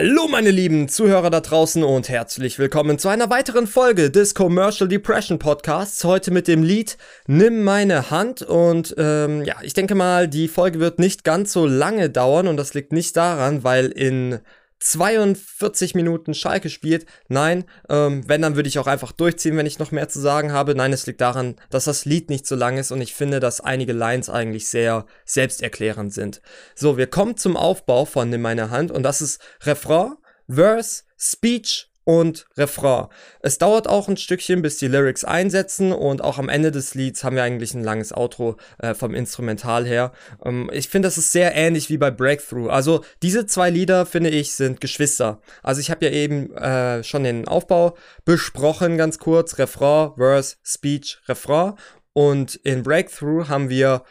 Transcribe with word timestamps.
Hallo 0.00 0.28
meine 0.28 0.52
lieben 0.52 0.88
Zuhörer 0.88 1.28
da 1.28 1.40
draußen 1.40 1.82
und 1.82 2.08
herzlich 2.08 2.60
willkommen 2.60 3.00
zu 3.00 3.08
einer 3.08 3.30
weiteren 3.30 3.66
Folge 3.66 4.12
des 4.12 4.32
Commercial 4.32 4.88
Depression 4.88 5.40
Podcasts. 5.40 6.04
Heute 6.04 6.30
mit 6.30 6.46
dem 6.46 6.62
Lied 6.62 6.96
Nimm 7.26 7.64
meine 7.64 8.08
Hand 8.08 8.42
und 8.42 8.94
ähm, 8.96 9.42
ja, 9.42 9.56
ich 9.62 9.74
denke 9.74 9.96
mal, 9.96 10.28
die 10.28 10.46
Folge 10.46 10.78
wird 10.78 11.00
nicht 11.00 11.24
ganz 11.24 11.52
so 11.52 11.66
lange 11.66 12.10
dauern 12.10 12.46
und 12.46 12.56
das 12.56 12.74
liegt 12.74 12.92
nicht 12.92 13.16
daran, 13.16 13.64
weil 13.64 13.86
in 13.86 14.38
42 14.80 15.94
Minuten 15.94 16.34
Schalke 16.34 16.70
spielt. 16.70 17.06
Nein, 17.28 17.64
ähm, 17.88 18.28
wenn, 18.28 18.42
dann 18.42 18.56
würde 18.56 18.68
ich 18.68 18.78
auch 18.78 18.86
einfach 18.86 19.12
durchziehen, 19.12 19.56
wenn 19.56 19.66
ich 19.66 19.78
noch 19.78 19.90
mehr 19.90 20.08
zu 20.08 20.20
sagen 20.20 20.52
habe. 20.52 20.74
Nein, 20.74 20.92
es 20.92 21.06
liegt 21.06 21.20
daran, 21.20 21.56
dass 21.70 21.84
das 21.84 22.04
Lied 22.04 22.30
nicht 22.30 22.46
so 22.46 22.54
lang 22.54 22.78
ist 22.78 22.92
und 22.92 23.00
ich 23.00 23.14
finde, 23.14 23.40
dass 23.40 23.60
einige 23.60 23.92
Lines 23.92 24.30
eigentlich 24.30 24.68
sehr 24.68 25.06
selbsterklärend 25.24 26.12
sind. 26.12 26.40
So, 26.74 26.96
wir 26.96 27.08
kommen 27.08 27.36
zum 27.36 27.56
Aufbau 27.56 28.04
von 28.04 28.30
Nimm 28.30 28.42
meine 28.42 28.70
Hand 28.70 28.90
und 28.90 29.02
das 29.02 29.20
ist 29.20 29.40
Refrain, 29.62 30.14
Verse, 30.48 31.02
Speech 31.18 31.87
und 32.08 32.46
Refrain. 32.56 33.08
Es 33.40 33.58
dauert 33.58 33.86
auch 33.86 34.08
ein 34.08 34.16
Stückchen, 34.16 34.62
bis 34.62 34.78
die 34.78 34.88
Lyrics 34.88 35.24
einsetzen 35.24 35.92
und 35.92 36.22
auch 36.22 36.38
am 36.38 36.48
Ende 36.48 36.70
des 36.70 36.94
Lieds 36.94 37.22
haben 37.22 37.36
wir 37.36 37.42
eigentlich 37.42 37.74
ein 37.74 37.84
langes 37.84 38.16
Outro 38.16 38.56
äh, 38.78 38.94
vom 38.94 39.14
Instrumental 39.14 39.84
her. 39.86 40.12
Ähm, 40.42 40.70
ich 40.72 40.88
finde, 40.88 41.08
das 41.08 41.18
ist 41.18 41.32
sehr 41.32 41.54
ähnlich 41.54 41.90
wie 41.90 41.98
bei 41.98 42.10
Breakthrough. 42.10 42.70
Also 42.70 43.04
diese 43.22 43.44
zwei 43.44 43.68
Lieder, 43.68 44.06
finde 44.06 44.30
ich, 44.30 44.54
sind 44.54 44.80
Geschwister. 44.80 45.42
Also 45.62 45.82
ich 45.82 45.90
habe 45.90 46.06
ja 46.06 46.10
eben 46.10 46.50
äh, 46.56 47.04
schon 47.04 47.24
den 47.24 47.46
Aufbau 47.46 47.94
besprochen, 48.24 48.96
ganz 48.96 49.18
kurz. 49.18 49.58
Refrain, 49.58 50.12
Verse, 50.16 50.56
Speech, 50.64 51.20
Refrain. 51.28 51.74
Und 52.14 52.54
in 52.54 52.84
Breakthrough 52.84 53.50
haben 53.50 53.68
wir 53.68 54.02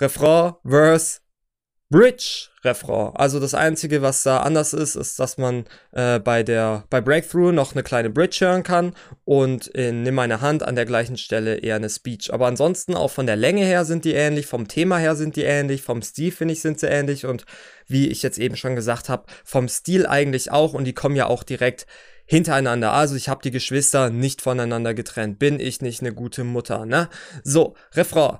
Refrain, 0.00 0.52
Verse, 0.64 1.18
Bridge 1.88 2.48
Refrain. 2.64 3.14
Also 3.14 3.38
das 3.38 3.54
einzige, 3.54 4.02
was 4.02 4.24
da 4.24 4.38
anders 4.38 4.72
ist, 4.72 4.96
ist, 4.96 5.20
dass 5.20 5.38
man 5.38 5.66
äh, 5.92 6.18
bei 6.18 6.42
der 6.42 6.84
bei 6.90 7.00
Breakthrough 7.00 7.52
noch 7.52 7.72
eine 7.72 7.84
kleine 7.84 8.10
Bridge 8.10 8.38
hören 8.40 8.64
kann 8.64 8.92
und 9.24 9.68
in 9.68 10.02
Nimm 10.02 10.16
meine 10.16 10.40
Hand 10.40 10.64
an 10.64 10.74
der 10.74 10.84
gleichen 10.84 11.16
Stelle 11.16 11.58
eher 11.58 11.76
eine 11.76 11.88
Speech. 11.88 12.34
Aber 12.34 12.48
ansonsten 12.48 12.94
auch 12.94 13.12
von 13.12 13.26
der 13.26 13.36
Länge 13.36 13.64
her 13.64 13.84
sind 13.84 14.04
die 14.04 14.14
ähnlich, 14.14 14.46
vom 14.46 14.66
Thema 14.66 14.98
her 14.98 15.14
sind 15.14 15.36
die 15.36 15.44
ähnlich, 15.44 15.82
vom 15.82 16.02
Stil 16.02 16.32
finde 16.32 16.54
ich 16.54 16.60
sind 16.60 16.80
sie 16.80 16.88
ähnlich 16.88 17.24
und 17.24 17.46
wie 17.86 18.08
ich 18.08 18.22
jetzt 18.22 18.38
eben 18.38 18.56
schon 18.56 18.74
gesagt 18.74 19.08
habe, 19.08 19.26
vom 19.44 19.68
Stil 19.68 20.06
eigentlich 20.06 20.50
auch 20.50 20.74
und 20.74 20.86
die 20.86 20.94
kommen 20.94 21.14
ja 21.14 21.26
auch 21.26 21.44
direkt 21.44 21.86
hintereinander. 22.24 22.92
Also 22.92 23.14
ich 23.14 23.28
habe 23.28 23.42
die 23.42 23.52
Geschwister 23.52 24.10
nicht 24.10 24.42
voneinander 24.42 24.92
getrennt. 24.92 25.38
Bin 25.38 25.60
ich 25.60 25.80
nicht 25.82 26.00
eine 26.00 26.12
gute 26.12 26.42
Mutter, 26.42 26.84
ne? 26.84 27.08
So, 27.44 27.76
Refrain. 27.94 28.38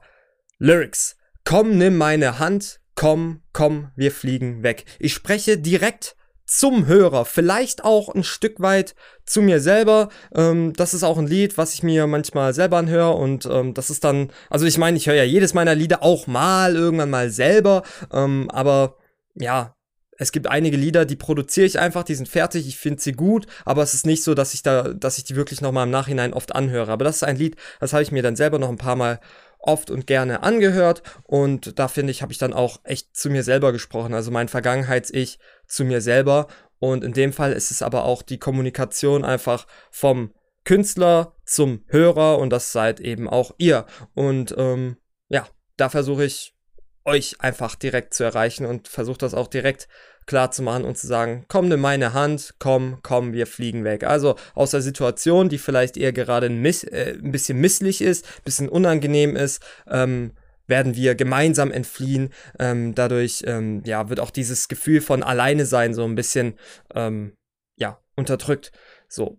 Lyrics. 0.59 1.17
Komm, 1.45 1.79
nimm 1.79 1.97
meine 1.97 2.41
Hand, 2.41 2.81
komm, 2.97 3.43
komm, 3.53 3.93
wir 3.95 4.11
fliegen 4.11 4.65
weg. 4.65 4.85
Ich 4.99 5.15
spreche 5.15 5.59
direkt 5.59 6.17
zum 6.47 6.87
Hörer, 6.87 7.25
vielleicht 7.25 7.85
auch 7.85 8.09
ein 8.15 8.23
Stück 8.23 8.61
weit 8.61 8.95
zu 9.25 9.43
mir 9.43 9.61
selber. 9.61 10.09
Ähm, 10.35 10.73
das 10.75 10.95
ist 10.95 11.03
auch 11.03 11.19
ein 11.19 11.27
Lied, 11.27 11.59
was 11.59 11.75
ich 11.75 11.83
mir 11.83 12.07
manchmal 12.07 12.55
selber 12.55 12.79
anhöre 12.79 13.15
und 13.15 13.47
ähm, 13.47 13.75
das 13.75 13.91
ist 13.91 14.05
dann, 14.05 14.31
also 14.49 14.65
ich 14.65 14.79
meine, 14.79 14.97
ich 14.97 15.09
höre 15.09 15.17
ja 15.17 15.25
jedes 15.25 15.55
meiner 15.55 15.75
Lieder 15.75 16.03
auch 16.03 16.27
mal 16.27 16.77
irgendwann 16.77 17.11
mal 17.11 17.31
selber, 17.31 17.83
ähm, 18.13 18.49
aber 18.51 18.97
ja, 19.35 19.77
es 20.19 20.33
gibt 20.33 20.47
einige 20.47 20.77
Lieder, 20.77 21.05
die 21.05 21.17
produziere 21.17 21.67
ich 21.67 21.79
einfach, 21.79 22.05
die 22.05 22.15
sind 22.15 22.29
fertig, 22.29 22.67
ich 22.67 22.79
finde 22.79 23.03
sie 23.03 23.13
gut, 23.13 23.47
aber 23.65 23.83
es 23.83 23.93
ist 23.93 24.07
nicht 24.07 24.23
so, 24.23 24.35
dass 24.35 24.55
ich 24.55 24.63
da, 24.63 24.95
dass 24.95 25.19
ich 25.19 25.25
die 25.25 25.37
wirklich 25.37 25.61
nochmal 25.61 25.85
im 25.85 25.91
Nachhinein 25.91 26.33
oft 26.33 26.55
anhöre. 26.55 26.91
Aber 26.91 27.05
das 27.05 27.17
ist 27.17 27.25
ein 27.25 27.37
Lied, 27.37 27.57
das 27.81 27.93
habe 27.93 28.03
ich 28.03 28.13
mir 28.13 28.23
dann 28.23 28.37
selber 28.37 28.59
noch 28.59 28.71
ein 28.71 28.79
paar 28.79 28.97
Mal 28.97 29.21
oft 29.67 29.91
und 29.91 30.07
gerne 30.07 30.43
angehört. 30.43 31.03
Und 31.25 31.79
da 31.79 31.89
finde 31.89 32.11
ich, 32.11 32.23
habe 32.23 32.33
ich 32.33 32.39
dann 32.39 32.53
auch 32.53 32.81
echt 32.85 33.17
zu 33.17 33.31
mir 33.31 33.43
selber 33.43 33.73
gesprochen, 33.73 34.15
also 34.15 34.31
mein 34.31 34.49
Vergangenheits-Ich 34.49 35.39
zu 35.67 35.85
mir 35.85 36.01
selber. 36.01 36.49
Und 36.79 37.05
in 37.05 37.13
dem 37.13 37.33
Fall 37.33 37.53
ist 37.53 37.71
es 37.71 37.83
aber 37.83 38.05
auch 38.05 38.23
die 38.23 38.39
Kommunikation 38.39 39.25
einfach 39.25 39.67
vom 39.91 40.33
Künstler 40.65 41.35
zum 41.45 41.85
Hörer. 41.89 42.39
Und 42.39 42.51
das 42.51 42.73
seid 42.73 43.01
eben 43.01 43.29
auch 43.29 43.53
ihr. 43.59 43.87
Und 44.15 44.55
ähm, 44.57 44.97
ja, 45.29 45.47
da 45.77 45.89
versuche 45.89 46.25
ich 46.25 46.55
euch 47.05 47.41
einfach 47.41 47.77
direkt 47.77 48.15
zu 48.15 48.25
erreichen 48.25 48.67
und 48.67 48.89
versuche 48.89 49.19
das 49.19 49.33
auch 49.33 49.47
direkt 49.47 49.89
klar 50.27 50.51
zu 50.51 50.63
machen 50.63 50.85
und 50.85 50.99
zu 50.99 51.07
sagen, 51.07 51.45
komm 51.49 51.69
nimm 51.69 51.81
meine 51.81 52.13
Hand, 52.13 52.55
komm, 52.59 52.99
komm, 53.03 53.33
wir 53.33 53.47
fliegen 53.47 53.85
weg. 53.85 54.05
Also 54.05 54.37
aus 54.55 54.73
der 54.73 54.83
Situation, 54.83 55.49
die 55.49 55.59
vielleicht 55.59 55.97
eher 55.97 56.13
gerade 56.13 56.47
ein, 56.47 56.61
miss, 56.61 56.85
äh, 56.85 57.17
ein 57.23 57.33
bisschen 57.33 57.59
misslich 57.59 58.03
ist, 58.03 58.27
ein 58.27 58.45
bisschen 58.45 58.69
unangenehm 58.69 59.37
ist, 59.37 59.63
ähm, 59.89 60.33
werden 60.67 60.97
wir 60.97 61.15
gemeinsam 61.15 61.71
entfliehen. 61.71 62.33
Ähm, 62.59 62.95
dadurch 62.95 63.45
ähm, 63.47 63.83
ja, 63.85 64.09
wird 64.09 64.21
auch 64.21 64.31
dieses 64.31 64.69
Gefühl 64.69 65.01
von 65.01 65.23
alleine 65.23 65.65
sein 65.65 65.95
so 65.95 66.05
ein 66.05 66.17
bisschen 66.17 66.59
ähm, 66.95 67.37
ja, 67.77 68.01
unterdrückt. 68.17 68.73
So, 69.09 69.39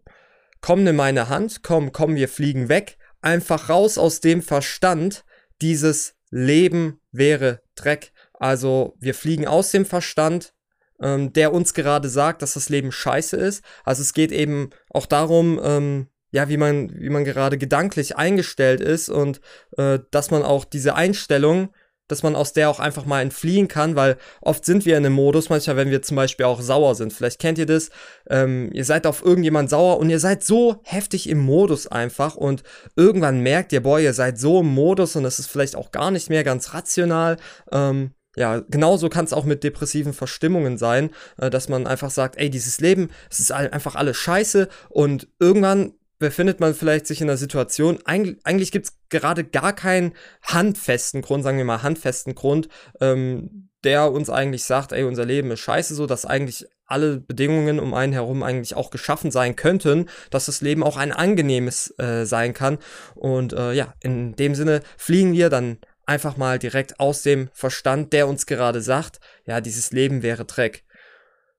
komm 0.62 0.84
nimm 0.84 0.96
meine 0.96 1.30
Hand, 1.30 1.64
komm, 1.64 1.92
komm, 1.92 2.16
wir 2.16 2.30
fliegen 2.30 2.70
weg. 2.70 2.98
Einfach 3.22 3.70
raus 3.70 3.98
aus 3.98 4.22
dem 4.22 4.42
Verstand, 4.42 5.26
dieses 5.62 6.16
Leben 6.30 7.00
wäre 7.12 7.62
Dreck. 7.76 8.12
Also 8.34 8.96
wir 9.00 9.16
fliegen 9.16 9.48
aus 9.48 9.72
dem 9.72 9.86
Verstand, 9.86 10.54
ähm, 11.02 11.34
der 11.34 11.54
uns 11.54 11.74
gerade 11.74 12.10
sagt, 12.10 12.42
dass 12.42 12.54
das 12.54 12.70
Leben 12.70 12.92
scheiße 12.92 13.38
ist. 13.38 13.64
Also 13.84 14.02
es 14.02 14.14
geht 14.14 14.32
eben 14.32 14.70
auch 14.90 15.06
darum, 15.06 15.60
ähm, 15.64 16.08
ja, 16.32 16.50
wie 16.50 16.58
man, 16.58 16.92
wie 17.00 17.10
man 17.10 17.24
gerade 17.24 17.58
gedanklich 17.58 18.18
eingestellt 18.18 18.82
ist 18.82 19.10
und 19.10 19.40
äh, 19.78 20.00
dass 20.12 20.32
man 20.32 20.44
auch 20.44 20.66
diese 20.66 20.96
Einstellung, 20.96 21.70
dass 22.08 22.24
man 22.24 22.36
aus 22.36 22.54
der 22.54 22.70
auch 22.70 22.80
einfach 22.80 23.06
mal 23.06 23.22
entfliehen 23.22 23.68
kann, 23.68 23.96
weil 23.96 24.18
oft 24.42 24.64
sind 24.66 24.86
wir 24.86 24.98
in 24.98 25.06
einem 25.06 25.16
Modus, 25.16 25.50
manchmal, 25.50 25.76
wenn 25.76 25.92
wir 25.92 26.02
zum 26.02 26.16
Beispiel 26.16 26.46
auch 26.46 26.62
sauer 26.62 26.96
sind. 26.96 27.12
Vielleicht 27.12 27.40
kennt 27.40 27.58
ihr 27.58 27.66
das, 27.66 27.90
ähm, 28.30 28.70
ihr 28.74 28.86
seid 28.86 29.06
auf 29.06 29.24
irgendjemand 29.24 29.70
sauer 29.70 30.00
und 30.00 30.10
ihr 30.10 30.20
seid 30.20 30.44
so 30.44 30.82
heftig 30.84 31.30
im 31.30 31.40
Modus 31.40 31.88
einfach 31.88 32.36
und 32.36 32.64
irgendwann 32.96 33.42
merkt 33.42 33.74
ihr, 33.74 33.84
boah, 33.84 34.00
ihr 34.00 34.14
seid 34.14 34.40
so 34.40 34.62
im 34.62 34.68
Modus 34.68 35.16
und 35.16 35.26
es 35.26 35.40
ist 35.40 35.48
vielleicht 35.48 35.76
auch 35.76 35.92
gar 35.92 36.12
nicht 36.12 36.30
mehr 36.30 36.44
ganz 36.44 36.74
rational. 36.74 37.38
Ähm, 37.72 38.12
ja, 38.38 38.62
genauso 38.70 39.10
kann 39.10 39.26
es 39.26 39.34
auch 39.34 39.46
mit 39.46 39.64
depressiven 39.64 40.14
Verstimmungen 40.14 40.78
sein, 40.78 41.10
äh, 41.38 41.50
dass 41.50 41.70
man 41.70 41.88
einfach 41.88 42.12
sagt, 42.12 42.38
ey, 42.38 42.50
dieses 42.50 42.80
Leben, 42.80 43.10
es 43.30 43.40
ist 43.40 43.52
einfach 43.52 43.96
alles 43.96 44.18
scheiße 44.18 44.70
und 44.90 45.28
irgendwann 45.40 45.94
befindet 46.20 46.60
man 46.60 46.74
vielleicht 46.74 47.08
sich 47.08 47.22
in 47.22 47.30
einer 47.30 47.38
Situation, 47.38 48.00
eigentlich, 48.06 48.38
eigentlich 48.44 48.72
gibt 48.72 48.88
es 48.88 48.98
gerade 49.10 49.44
gar 49.44 49.74
keinen 49.74 50.14
handfesten 50.44 51.22
Grund, 51.22 51.44
sagen 51.44 51.58
wir 51.58 51.66
mal 51.66 51.84
handfesten 51.84 52.36
Grund, 52.36 52.70
ähm, 53.02 53.70
der 53.84 54.12
uns 54.12 54.30
eigentlich 54.30 54.64
sagt, 54.64 54.92
ey, 54.92 55.04
unser 55.04 55.26
Leben 55.26 55.52
ist 55.52 55.60
scheiße, 55.60 55.96
so 55.96 56.06
dass 56.06 56.26
eigentlich 56.26 56.68
alle 56.86 57.20
Bedingungen 57.20 57.80
um 57.80 57.94
einen 57.94 58.14
herum 58.14 58.44
eigentlich 58.44 58.76
auch 58.76 58.90
geschaffen 58.92 59.30
sein 59.30 59.56
könnten, 59.56 60.10
dass 60.30 60.46
das 60.46 60.62
Leben 60.62 60.84
auch 60.84 60.98
ein 60.98 61.12
angenehmes 61.12 61.94
äh, 62.00 62.26
sein 62.26 62.54
kann. 62.54 62.78
Und 63.14 63.54
äh, 63.54 63.74
ja, 63.74 63.94
in 64.02 64.36
dem 64.36 64.56
Sinne 64.56 64.82
fliegen 64.98 65.34
wir 65.34 65.50
dann 65.50 65.78
einfach 66.08 66.38
mal 66.38 66.58
direkt 66.58 67.00
aus 67.00 67.22
dem 67.22 67.50
Verstand, 67.54 68.14
der 68.14 68.28
uns 68.28 68.46
gerade 68.46 68.82
sagt, 68.82 69.20
ja, 69.46 69.62
dieses 69.62 69.92
Leben 69.92 70.24
wäre 70.24 70.46
Dreck. 70.46 70.84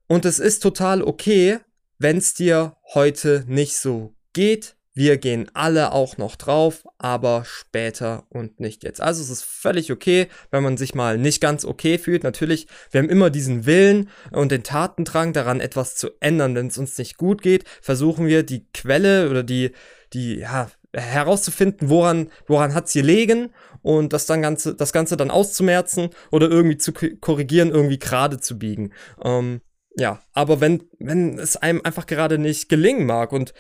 Und 0.09 0.25
es 0.25 0.38
ist 0.38 0.62
total 0.62 1.03
okay, 1.03 1.59
wenn 1.98 2.16
es 2.16 2.34
dir 2.34 2.76
heute 2.94 3.44
nicht 3.47 3.76
so 3.76 4.14
geht. 4.32 4.75
Wir 4.94 5.16
gehen 5.16 5.48
alle 5.54 5.92
auch 5.92 6.16
noch 6.16 6.34
drauf, 6.34 6.84
aber 6.98 7.44
später 7.47 8.26
und 8.31 8.59
nicht 8.59 8.82
jetzt. 8.82 9.00
Also 9.00 9.22
es 9.22 9.31
ist 9.31 9.44
völlig 9.44 9.92
okay, 9.92 10.26
wenn 10.50 10.65
man 10.65 10.76
sich 10.76 10.92
mal 10.92 11.19
nicht 11.19 11.41
ganz 11.41 11.65
okay 11.65 11.98
fühlt. 11.98 12.25
Natürlich, 12.25 12.66
wir 12.91 13.00
haben 13.00 13.09
immer 13.09 13.30
diesen 13.30 13.65
Willen 13.65 14.09
und 14.32 14.50
den 14.50 14.65
Tatendrang 14.65 15.32
daran, 15.32 15.60
etwas 15.60 15.94
zu 15.94 16.10
ändern. 16.19 16.56
Wenn 16.56 16.66
es 16.66 16.78
uns 16.78 16.98
nicht 16.98 17.16
gut 17.16 17.42
geht, 17.42 17.65
versuchen 17.80 18.26
wir 18.26 18.42
die 18.42 18.66
Quelle 18.72 19.30
oder 19.30 19.44
die, 19.44 19.70
die, 20.15 20.38
ja, 20.38 20.69
herauszufinden, 20.93 21.91
woran, 21.91 22.31
woran 22.47 22.75
hat 22.75 22.88
sie 22.88 23.00
gelegen 23.00 23.50
und 23.82 24.12
das 24.12 24.26
dann 24.26 24.43
Ganze, 24.43 24.75
das 24.75 24.93
Ganze 24.93 25.16
dann 25.16 25.31
auszumerzen 25.31 26.10
oder 26.31 26.50
irgendwie 26.50 26.78
zu 26.78 26.93
korrigieren, 26.93 27.71
irgendwie 27.71 27.99
gerade 27.99 28.38
zu 28.38 28.59
biegen. 28.59 28.93
Ähm, 29.22 29.60
ja, 29.97 30.21
aber 30.32 30.60
wenn, 30.60 30.84
wenn 30.98 31.39
es 31.39 31.57
einem 31.57 31.80
einfach 31.83 32.07
gerade 32.07 32.39
nicht 32.39 32.68
gelingen 32.68 33.07
mag 33.07 33.33
und 33.33 33.53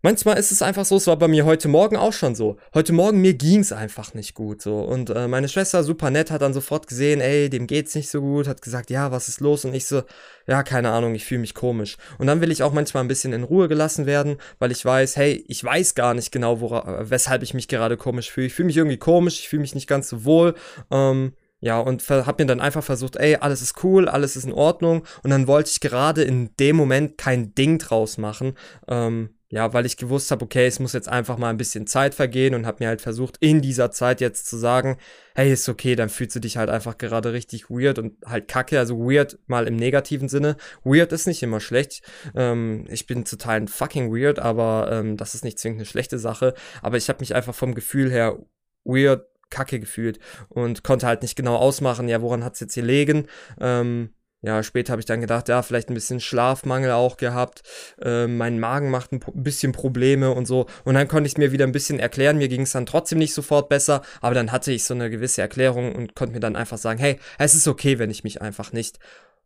Manchmal 0.00 0.38
ist 0.38 0.52
es 0.52 0.62
einfach 0.62 0.84
so, 0.84 0.94
es 0.94 1.08
war 1.08 1.16
bei 1.16 1.26
mir 1.26 1.44
heute 1.44 1.66
Morgen 1.66 1.96
auch 1.96 2.12
schon 2.12 2.36
so. 2.36 2.56
Heute 2.72 2.92
Morgen 2.92 3.20
mir 3.20 3.34
ging's 3.34 3.72
einfach 3.72 4.14
nicht 4.14 4.32
gut 4.34 4.62
so 4.62 4.78
und 4.78 5.10
äh, 5.10 5.26
meine 5.26 5.48
Schwester 5.48 5.82
super 5.82 6.10
nett 6.10 6.30
hat 6.30 6.40
dann 6.40 6.54
sofort 6.54 6.86
gesehen, 6.86 7.20
ey, 7.20 7.50
dem 7.50 7.66
geht's 7.66 7.96
nicht 7.96 8.08
so 8.08 8.20
gut, 8.20 8.46
hat 8.46 8.62
gesagt, 8.62 8.90
ja, 8.90 9.10
was 9.10 9.26
ist 9.26 9.40
los 9.40 9.64
und 9.64 9.74
ich 9.74 9.86
so, 9.86 10.02
ja, 10.46 10.62
keine 10.62 10.90
Ahnung, 10.90 11.16
ich 11.16 11.24
fühle 11.24 11.40
mich 11.40 11.52
komisch. 11.52 11.96
Und 12.18 12.28
dann 12.28 12.40
will 12.40 12.52
ich 12.52 12.62
auch 12.62 12.72
manchmal 12.72 13.02
ein 13.02 13.08
bisschen 13.08 13.32
in 13.32 13.42
Ruhe 13.42 13.66
gelassen 13.66 14.06
werden, 14.06 14.36
weil 14.60 14.70
ich 14.70 14.84
weiß, 14.84 15.16
hey, 15.16 15.44
ich 15.48 15.64
weiß 15.64 15.96
gar 15.96 16.14
nicht 16.14 16.30
genau, 16.30 16.60
wora, 16.60 17.10
weshalb 17.10 17.42
ich 17.42 17.52
mich 17.52 17.66
gerade 17.66 17.96
komisch 17.96 18.30
fühle. 18.30 18.46
Ich 18.46 18.54
fühle 18.54 18.66
mich 18.66 18.76
irgendwie 18.76 18.98
komisch, 18.98 19.40
ich 19.40 19.48
fühle 19.48 19.62
mich 19.62 19.74
nicht 19.74 19.88
ganz 19.88 20.08
so 20.08 20.24
wohl. 20.24 20.54
Ähm, 20.92 21.32
ja, 21.60 21.80
und 21.80 22.08
hab 22.08 22.38
mir 22.38 22.46
dann 22.46 22.60
einfach 22.60 22.84
versucht, 22.84 23.16
ey, 23.16 23.34
alles 23.34 23.62
ist 23.62 23.82
cool, 23.82 24.08
alles 24.08 24.36
ist 24.36 24.44
in 24.44 24.52
Ordnung. 24.52 25.04
Und 25.24 25.30
dann 25.30 25.48
wollte 25.48 25.70
ich 25.72 25.80
gerade 25.80 26.22
in 26.22 26.54
dem 26.60 26.76
Moment 26.76 27.18
kein 27.18 27.52
Ding 27.56 27.78
draus 27.78 28.16
machen. 28.16 28.54
Ähm, 28.86 29.30
ja, 29.50 29.72
weil 29.72 29.86
ich 29.86 29.96
gewusst 29.96 30.30
habe, 30.30 30.44
okay, 30.44 30.66
es 30.66 30.78
muss 30.78 30.92
jetzt 30.92 31.08
einfach 31.08 31.38
mal 31.38 31.48
ein 31.48 31.56
bisschen 31.56 31.86
Zeit 31.86 32.14
vergehen 32.14 32.54
und 32.54 32.66
habe 32.66 32.84
mir 32.84 32.88
halt 32.88 33.00
versucht, 33.00 33.38
in 33.40 33.62
dieser 33.62 33.90
Zeit 33.90 34.20
jetzt 34.20 34.46
zu 34.46 34.58
sagen, 34.58 34.98
hey, 35.34 35.50
ist 35.50 35.68
okay, 35.68 35.96
dann 35.96 36.10
fühlst 36.10 36.36
du 36.36 36.40
dich 36.40 36.58
halt 36.58 36.68
einfach 36.68 36.98
gerade 36.98 37.32
richtig 37.32 37.70
weird 37.70 37.98
und 37.98 38.18
halt 38.26 38.48
kacke, 38.48 38.78
also 38.78 38.98
weird 38.98 39.38
mal 39.46 39.66
im 39.66 39.76
negativen 39.76 40.28
Sinne. 40.28 40.56
Weird 40.84 41.12
ist 41.12 41.26
nicht 41.26 41.42
immer 41.42 41.60
schlecht. 41.60 42.02
Ähm, 42.34 42.84
ich 42.90 43.06
bin 43.06 43.24
total 43.24 43.66
fucking 43.68 44.12
weird, 44.12 44.38
aber 44.38 44.90
ähm, 44.92 45.16
das 45.16 45.34
ist 45.34 45.44
nicht 45.44 45.58
zwingend 45.58 45.80
eine 45.80 45.86
schlechte 45.86 46.18
Sache. 46.18 46.52
Aber 46.82 46.98
ich 46.98 47.08
habe 47.08 47.20
mich 47.20 47.34
einfach 47.34 47.54
vom 47.54 47.74
Gefühl 47.74 48.10
her 48.10 48.38
weird 48.84 49.26
kacke 49.50 49.80
gefühlt 49.80 50.18
und 50.50 50.84
konnte 50.84 51.06
halt 51.06 51.22
nicht 51.22 51.36
genau 51.36 51.56
ausmachen, 51.56 52.06
ja, 52.08 52.20
woran 52.20 52.44
hat's 52.44 52.60
jetzt 52.60 52.74
hier 52.74 52.82
liegen. 52.82 53.28
Ähm, 53.58 54.10
ja, 54.40 54.62
später 54.62 54.92
habe 54.92 55.00
ich 55.00 55.06
dann 55.06 55.20
gedacht, 55.20 55.48
ja, 55.48 55.62
vielleicht 55.62 55.90
ein 55.90 55.94
bisschen 55.94 56.20
Schlafmangel 56.20 56.92
auch 56.92 57.16
gehabt. 57.16 57.62
Äh, 58.00 58.28
mein 58.28 58.60
Magen 58.60 58.90
macht 58.90 59.12
ein 59.12 59.20
bisschen 59.34 59.72
Probleme 59.72 60.30
und 60.30 60.46
so. 60.46 60.66
Und 60.84 60.94
dann 60.94 61.08
konnte 61.08 61.26
ich 61.26 61.38
mir 61.38 61.50
wieder 61.50 61.66
ein 61.66 61.72
bisschen 61.72 61.98
erklären. 61.98 62.38
Mir 62.38 62.48
ging 62.48 62.62
es 62.62 62.72
dann 62.72 62.86
trotzdem 62.86 63.18
nicht 63.18 63.34
sofort 63.34 63.68
besser, 63.68 64.02
aber 64.20 64.34
dann 64.34 64.52
hatte 64.52 64.70
ich 64.70 64.84
so 64.84 64.94
eine 64.94 65.10
gewisse 65.10 65.40
Erklärung 65.40 65.92
und 65.94 66.14
konnte 66.14 66.34
mir 66.34 66.40
dann 66.40 66.54
einfach 66.54 66.78
sagen, 66.78 67.00
hey, 67.00 67.18
es 67.38 67.56
ist 67.56 67.66
okay, 67.66 67.98
wenn 67.98 68.10
ich 68.10 68.22
mich 68.22 68.40
einfach 68.40 68.72
nicht 68.72 69.00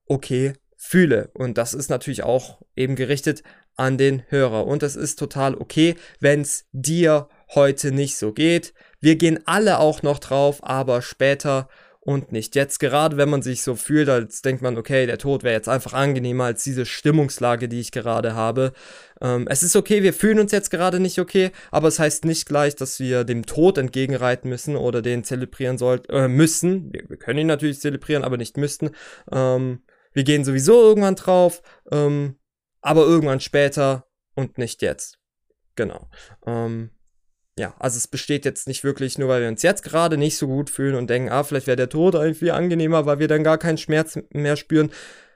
okay 0.06 0.52
fühle. 0.76 1.30
Und 1.32 1.56
das 1.56 1.72
ist 1.72 1.88
natürlich 1.88 2.22
auch 2.22 2.60
eben 2.76 2.94
gerichtet 2.94 3.42
an 3.76 3.96
den 3.96 4.24
Hörer. 4.28 4.66
Und 4.66 4.82
es 4.82 4.96
ist 4.96 5.18
total 5.18 5.54
okay, 5.54 5.96
wenn 6.20 6.42
es 6.42 6.66
dir 6.72 7.28
heute 7.54 7.92
nicht 7.92 8.18
so 8.18 8.32
geht. 8.32 8.74
Wir 9.00 9.16
gehen 9.16 9.40
alle 9.46 9.78
auch 9.78 10.02
noch 10.02 10.18
drauf, 10.18 10.58
aber 10.62 11.00
später 11.00 11.68
und 12.04 12.32
nicht 12.32 12.56
jetzt. 12.56 12.81
Gerade 12.81 13.16
wenn 13.16 13.28
man 13.28 13.43
sich 13.43 13.62
so 13.62 13.76
fühlt, 13.76 14.08
als 14.08 14.43
denkt 14.43 14.60
man, 14.60 14.76
okay, 14.76 15.06
der 15.06 15.19
Tod 15.19 15.44
wäre 15.44 15.54
jetzt 15.54 15.69
einfach 15.69 15.93
angenehmer 15.93 16.44
als 16.44 16.64
diese 16.64 16.84
Stimmungslage, 16.84 17.69
die 17.69 17.81
ich 17.81 17.93
gerade 17.93 18.34
habe. 18.34 18.72
Ähm, 19.20 19.46
es 19.49 19.62
ist 19.62 19.76
okay, 19.76 20.02
wir 20.02 20.12
fühlen 20.12 20.40
uns 20.40 20.50
jetzt 20.50 20.70
gerade 20.70 20.99
nicht 20.99 21.20
okay, 21.20 21.52
aber 21.70 21.88
es 21.88 22.00
heißt 22.00 22.25
nicht 22.25 22.46
gleich, 22.46 22.75
dass 22.75 22.99
wir 22.99 23.25
dem 23.25 23.46
Tod 23.46 23.78
entgegenreiten 23.78 24.50
müssen 24.50 24.76
oder 24.76 25.00
den 25.00 25.22
zelebrieren 25.22 25.78
sollten, 25.78 26.12
äh, 26.12 26.28
müssen. 26.28 26.93
Wir, 26.93 27.08
wir, 27.08 27.16
können 27.16 27.38
ihn 27.38 27.46
natürlich 27.46 27.81
zelebrieren, 27.81 28.25
aber 28.25 28.37
nicht 28.37 28.56
müssten. 28.56 28.90
Ähm, 29.31 29.82
wir 30.12 30.25
gehen 30.25 30.44
sowieso 30.44 30.82
irgendwann 30.82 31.14
drauf, 31.14 31.62
ähm, 31.90 32.37
aber 32.81 33.02
irgendwann 33.02 33.40
später 33.40 34.06
und 34.34 34.58
nicht 34.58 34.82
jetzt. 34.82 35.19
Genau. 35.76 36.10
Ähm, 36.46 36.90
ja, 37.58 37.75
also 37.78 37.99
es 37.99 38.08
besteht 38.08 38.44
jetzt 38.44 38.66
nicht 38.66 38.82
wirklich 38.82 39.19
nur, 39.19 39.28
weil 39.28 39.43
wir 39.43 39.49
uns 39.49 39.62
jetzt 39.62 39.82
gerade 39.82 40.16
nicht 40.16 40.38
so 40.38 40.46
gut 40.46 40.70
fühlen 40.70 40.94
und 40.94 41.10
denken, 41.10 41.31
ah, 41.31 41.44
vielleicht 41.44 41.66
wäre 41.66 41.76
der 41.76 41.90
Tod 41.90 42.14
irgendwie 42.14 42.50
angenehmer, 42.50 43.04
weil 43.04 43.19
wir 43.19 43.28
dann 43.28 43.44
gar 43.44 43.58
keinen 43.58 43.78
Schmerz 43.78 44.19
mehr 44.31 44.56
spüren. 44.56 44.90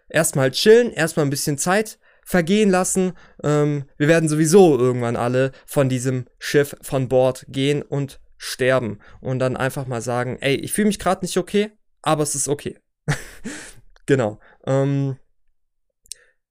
Erstmal 0.09 0.51
chillen, 0.51 0.93
erstmal 0.93 1.27
ein 1.27 1.31
bisschen 1.31 1.59
Zeit 1.59 1.99
vergehen 2.25 2.71
lassen. 2.71 3.13
Ähm, 3.43 3.85
wir 3.99 4.09
werden 4.09 4.29
sowieso 4.29 4.79
irgendwann 4.79 5.17
alle 5.17 5.53
von 5.67 5.89
diesem 5.89 6.27
Schiff 6.39 6.75
von 6.81 7.09
Bord 7.09 7.45
gehen 7.49 7.83
und 7.83 8.21
sterben. 8.39 9.01
Und 9.21 9.39
dann 9.39 9.57
einfach 9.57 9.87
mal 9.87 10.01
sagen, 10.01 10.39
ey, 10.41 10.57
ich 10.57 10.73
fühle 10.73 10.89
mich 10.89 10.99
gerade 10.99 11.25
nicht 11.25 11.37
okay, 11.37 11.71
aber 12.03 12.23
es 12.23 12.35
ist 12.35 12.49
okay. 12.49 12.79
genau. 14.07 14.41
Ähm, 14.67 15.19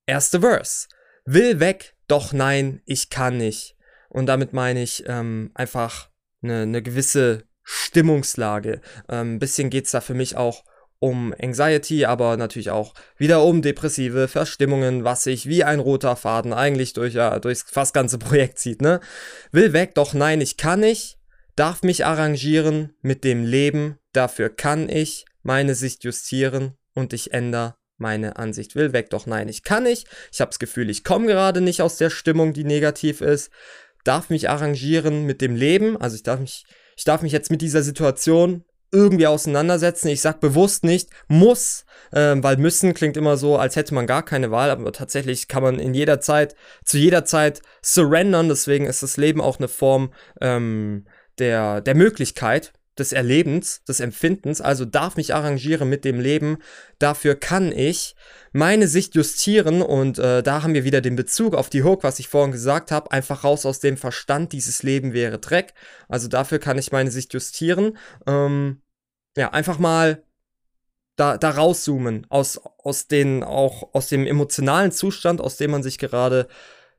erste 0.05 0.41
Verse. 0.41 0.87
Will 1.25 1.59
weg, 1.59 1.95
doch 2.07 2.33
nein, 2.33 2.81
ich 2.85 3.09
kann 3.09 3.37
nicht. 3.37 3.74
Und 4.15 4.27
damit 4.27 4.53
meine 4.53 4.81
ich 4.81 5.03
ähm, 5.07 5.51
einfach 5.55 6.09
eine, 6.41 6.61
eine 6.61 6.81
gewisse 6.81 7.43
Stimmungslage. 7.63 8.79
Ein 9.09 9.33
ähm, 9.33 9.39
bisschen 9.39 9.69
geht 9.69 9.87
es 9.87 9.91
da 9.91 9.99
für 9.99 10.13
mich 10.13 10.37
auch 10.37 10.63
um 10.99 11.35
Anxiety, 11.37 12.05
aber 12.05 12.37
natürlich 12.37 12.69
auch 12.69 12.93
wieder 13.17 13.43
um 13.43 13.61
depressive 13.61 14.29
Verstimmungen, 14.29 15.03
was 15.03 15.23
sich 15.23 15.49
wie 15.49 15.65
ein 15.65 15.81
roter 15.81 16.15
Faden 16.15 16.53
eigentlich 16.53 16.93
durch, 16.93 17.13
ja, 17.13 17.39
durchs 17.39 17.63
fast 17.63 17.93
ganze 17.93 18.17
Projekt 18.17 18.57
zieht, 18.57 18.81
ne? 18.81 19.01
Will 19.51 19.73
weg, 19.73 19.95
doch 19.95 20.13
nein, 20.13 20.39
ich 20.39 20.55
kann 20.55 20.79
nicht, 20.79 21.17
darf 21.57 21.83
mich 21.83 22.05
arrangieren 22.05 22.93
mit 23.01 23.25
dem 23.25 23.43
Leben, 23.43 23.97
dafür 24.13 24.47
kann 24.47 24.87
ich 24.87 25.25
meine 25.43 25.75
Sicht 25.75 26.05
justieren 26.05 26.77
und 26.93 27.11
ich 27.11 27.33
ändere 27.33 27.75
meine 27.97 28.37
Ansicht. 28.37 28.75
Will 28.75 28.93
weg, 28.93 29.09
doch 29.09 29.25
nein, 29.25 29.49
ich 29.49 29.63
kann 29.63 29.83
nicht. 29.83 30.07
Ich 30.31 30.39
habe 30.39 30.49
das 30.49 30.59
Gefühl, 30.59 30.89
ich 30.89 31.03
komme 31.03 31.27
gerade 31.27 31.59
nicht 31.59 31.81
aus 31.81 31.97
der 31.97 32.09
Stimmung, 32.09 32.53
die 32.53 32.63
negativ 32.63 33.19
ist 33.19 33.51
darf 34.05 34.29
mich 34.29 34.49
arrangieren 34.49 35.25
mit 35.25 35.41
dem 35.41 35.55
Leben. 35.55 35.97
Also 35.99 36.15
ich 36.15 36.23
darf 36.23 36.39
mich, 36.39 36.65
ich 36.95 37.03
darf 37.03 37.21
mich 37.21 37.33
jetzt 37.33 37.51
mit 37.51 37.61
dieser 37.61 37.83
Situation 37.83 38.63
irgendwie 38.91 39.27
auseinandersetzen. 39.27 40.07
Ich 40.07 40.21
sag 40.21 40.39
bewusst 40.39 40.83
nicht 40.85 41.09
muss, 41.27 41.85
äh, 42.11 42.35
weil 42.37 42.57
müssen 42.57 42.93
klingt 42.93 43.17
immer 43.17 43.35
so, 43.35 43.57
als 43.57 43.75
hätte 43.75 43.93
man 43.93 44.07
gar 44.07 44.23
keine 44.23 44.51
Wahl, 44.51 44.69
aber 44.69 44.91
tatsächlich 44.93 45.47
kann 45.47 45.63
man 45.63 45.79
in 45.79 45.93
jeder 45.93 46.21
Zeit, 46.21 46.55
zu 46.85 46.97
jeder 46.97 47.25
Zeit 47.25 47.61
surrendern. 47.81 48.47
Deswegen 48.47 48.85
ist 48.85 49.03
das 49.03 49.17
Leben 49.17 49.41
auch 49.41 49.59
eine 49.59 49.67
Form 49.67 50.13
ähm, 50.39 51.05
der, 51.39 51.81
der 51.81 51.95
Möglichkeit, 51.95 52.71
des 52.97 53.11
Erlebens, 53.11 53.83
des 53.83 53.99
Empfindens, 53.99 54.61
also 54.61 54.85
darf 54.85 55.17
mich 55.17 55.33
arrangieren 55.33 55.89
mit 55.89 56.05
dem 56.05 56.19
Leben, 56.19 56.57
dafür 56.97 57.35
kann 57.35 57.71
ich 57.71 58.15
meine 58.53 58.87
Sicht 58.87 59.15
justieren 59.15 59.81
und 59.81 60.17
äh, 60.17 60.41
da 60.41 60.63
haben 60.63 60.73
wir 60.73 60.85
wieder 60.85 61.01
den 61.01 61.15
Bezug 61.15 61.55
auf 61.55 61.69
die 61.69 61.83
Hook, 61.83 62.03
was 62.03 62.19
ich 62.19 62.29
vorhin 62.29 62.51
gesagt 62.51 62.91
habe, 62.91 63.11
einfach 63.11 63.43
raus 63.43 63.65
aus 63.65 63.79
dem 63.79 63.97
Verstand, 63.97 64.53
dieses 64.53 64.81
Leben 64.83 65.13
wäre 65.13 65.39
Dreck, 65.39 65.73
also 66.07 66.27
dafür 66.27 66.59
kann 66.59 66.77
ich 66.77 66.91
meine 66.91 67.11
Sicht 67.11 67.33
justieren, 67.33 67.97
ähm, 68.27 68.81
ja, 69.35 69.51
einfach 69.51 69.77
mal 69.77 70.23
da, 71.17 71.37
da 71.37 71.49
rauszoomen, 71.51 72.27
aus, 72.29 72.59
aus 72.77 73.07
den, 73.07 73.43
auch 73.43 73.93
aus 73.93 74.07
dem 74.07 74.25
emotionalen 74.25 74.91
Zustand, 74.91 75.41
aus 75.41 75.57
dem 75.57 75.71
man 75.71 75.83
sich 75.83 75.97
gerade 75.97 76.47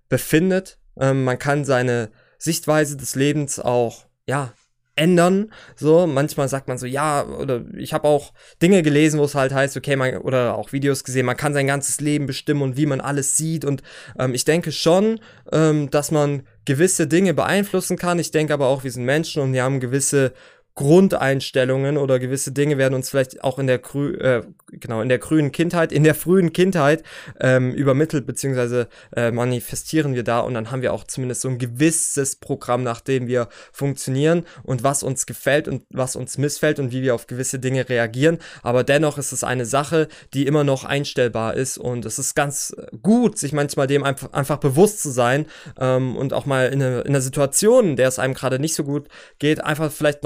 befindet, 0.08 0.78
ähm, 0.98 1.24
man 1.24 1.38
kann 1.38 1.64
seine 1.64 2.10
Sichtweise 2.38 2.96
des 2.96 3.14
Lebens 3.14 3.58
auch, 3.58 4.06
ja, 4.26 4.52
ändern. 4.96 5.52
So, 5.76 6.06
manchmal 6.06 6.48
sagt 6.48 6.68
man 6.68 6.78
so, 6.78 6.86
ja, 6.86 7.24
oder 7.24 7.62
ich 7.76 7.92
habe 7.92 8.08
auch 8.08 8.32
Dinge 8.60 8.82
gelesen, 8.82 9.20
wo 9.20 9.24
es 9.24 9.34
halt 9.34 9.52
heißt, 9.52 9.76
okay, 9.76 9.94
man, 9.94 10.16
oder 10.18 10.56
auch 10.56 10.72
Videos 10.72 11.04
gesehen, 11.04 11.26
man 11.26 11.36
kann 11.36 11.54
sein 11.54 11.66
ganzes 11.66 12.00
Leben 12.00 12.26
bestimmen 12.26 12.62
und 12.62 12.76
wie 12.76 12.86
man 12.86 13.00
alles 13.00 13.36
sieht. 13.36 13.64
Und 13.64 13.82
ähm, 14.18 14.34
ich 14.34 14.44
denke 14.44 14.72
schon, 14.72 15.20
ähm, 15.52 15.90
dass 15.90 16.10
man 16.10 16.42
gewisse 16.64 17.06
Dinge 17.06 17.32
beeinflussen 17.32 17.96
kann. 17.96 18.18
Ich 18.18 18.32
denke 18.32 18.52
aber 18.52 18.66
auch, 18.66 18.84
wir 18.84 18.90
sind 18.90 19.04
Menschen 19.04 19.42
und 19.42 19.52
wir 19.52 19.62
haben 19.62 19.80
gewisse 19.80 20.32
Grundeinstellungen 20.76 21.96
oder 21.96 22.18
gewisse 22.18 22.52
Dinge 22.52 22.76
werden 22.76 22.94
uns 22.94 23.08
vielleicht 23.08 23.42
auch 23.42 23.58
in 23.58 23.66
der 23.66 23.78
Grü 23.78 24.14
äh, 24.16 24.42
genau 24.72 25.00
in 25.00 25.08
der 25.08 25.18
grünen 25.18 25.50
Kindheit, 25.50 25.90
in 25.90 26.04
der 26.04 26.14
frühen 26.14 26.52
Kindheit 26.52 27.02
ähm, 27.40 27.72
übermittelt 27.72 28.26
beziehungsweise 28.26 28.88
äh, 29.16 29.30
manifestieren 29.30 30.14
wir 30.14 30.22
da 30.22 30.40
und 30.40 30.52
dann 30.52 30.70
haben 30.70 30.82
wir 30.82 30.92
auch 30.92 31.04
zumindest 31.04 31.40
so 31.40 31.48
ein 31.48 31.56
gewisses 31.56 32.36
Programm, 32.36 32.82
nach 32.82 33.00
dem 33.00 33.26
wir 33.26 33.48
funktionieren 33.72 34.44
und 34.64 34.82
was 34.82 35.02
uns 35.02 35.24
gefällt 35.24 35.66
und 35.66 35.84
was 35.88 36.14
uns 36.14 36.36
missfällt 36.36 36.78
und 36.78 36.92
wie 36.92 37.00
wir 37.00 37.14
auf 37.14 37.26
gewisse 37.26 37.58
Dinge 37.58 37.88
reagieren. 37.88 38.38
Aber 38.62 38.84
dennoch 38.84 39.16
ist 39.16 39.32
es 39.32 39.44
eine 39.44 39.64
Sache, 39.64 40.08
die 40.34 40.46
immer 40.46 40.62
noch 40.62 40.84
einstellbar 40.84 41.54
ist 41.54 41.78
und 41.78 42.04
es 42.04 42.18
ist 42.18 42.34
ganz 42.34 42.76
gut, 43.00 43.38
sich 43.38 43.54
manchmal 43.54 43.86
dem 43.86 44.04
einfach, 44.04 44.30
einfach 44.34 44.58
bewusst 44.58 45.00
zu 45.00 45.08
sein 45.08 45.46
ähm, 45.80 46.16
und 46.16 46.34
auch 46.34 46.44
mal 46.44 46.68
in, 46.68 46.82
in 46.82 47.06
einer 47.06 47.22
Situation, 47.22 47.90
in 47.90 47.96
der 47.96 48.08
es 48.08 48.18
einem 48.18 48.34
gerade 48.34 48.58
nicht 48.58 48.74
so 48.74 48.84
gut 48.84 49.08
geht, 49.38 49.64
einfach 49.64 49.90
vielleicht 49.90 50.22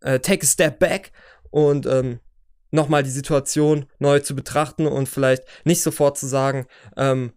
äh, 0.00 0.20
take 0.20 0.44
a 0.44 0.46
step 0.46 0.78
back 0.78 1.12
und 1.50 1.86
ähm, 1.86 2.20
nochmal 2.70 3.02
die 3.02 3.10
Situation 3.10 3.86
neu 3.98 4.20
zu 4.20 4.34
betrachten 4.34 4.86
und 4.86 5.08
vielleicht 5.08 5.44
nicht 5.64 5.82
sofort 5.82 6.18
zu 6.18 6.26
sagen, 6.26 6.66
ähm, 6.96 7.32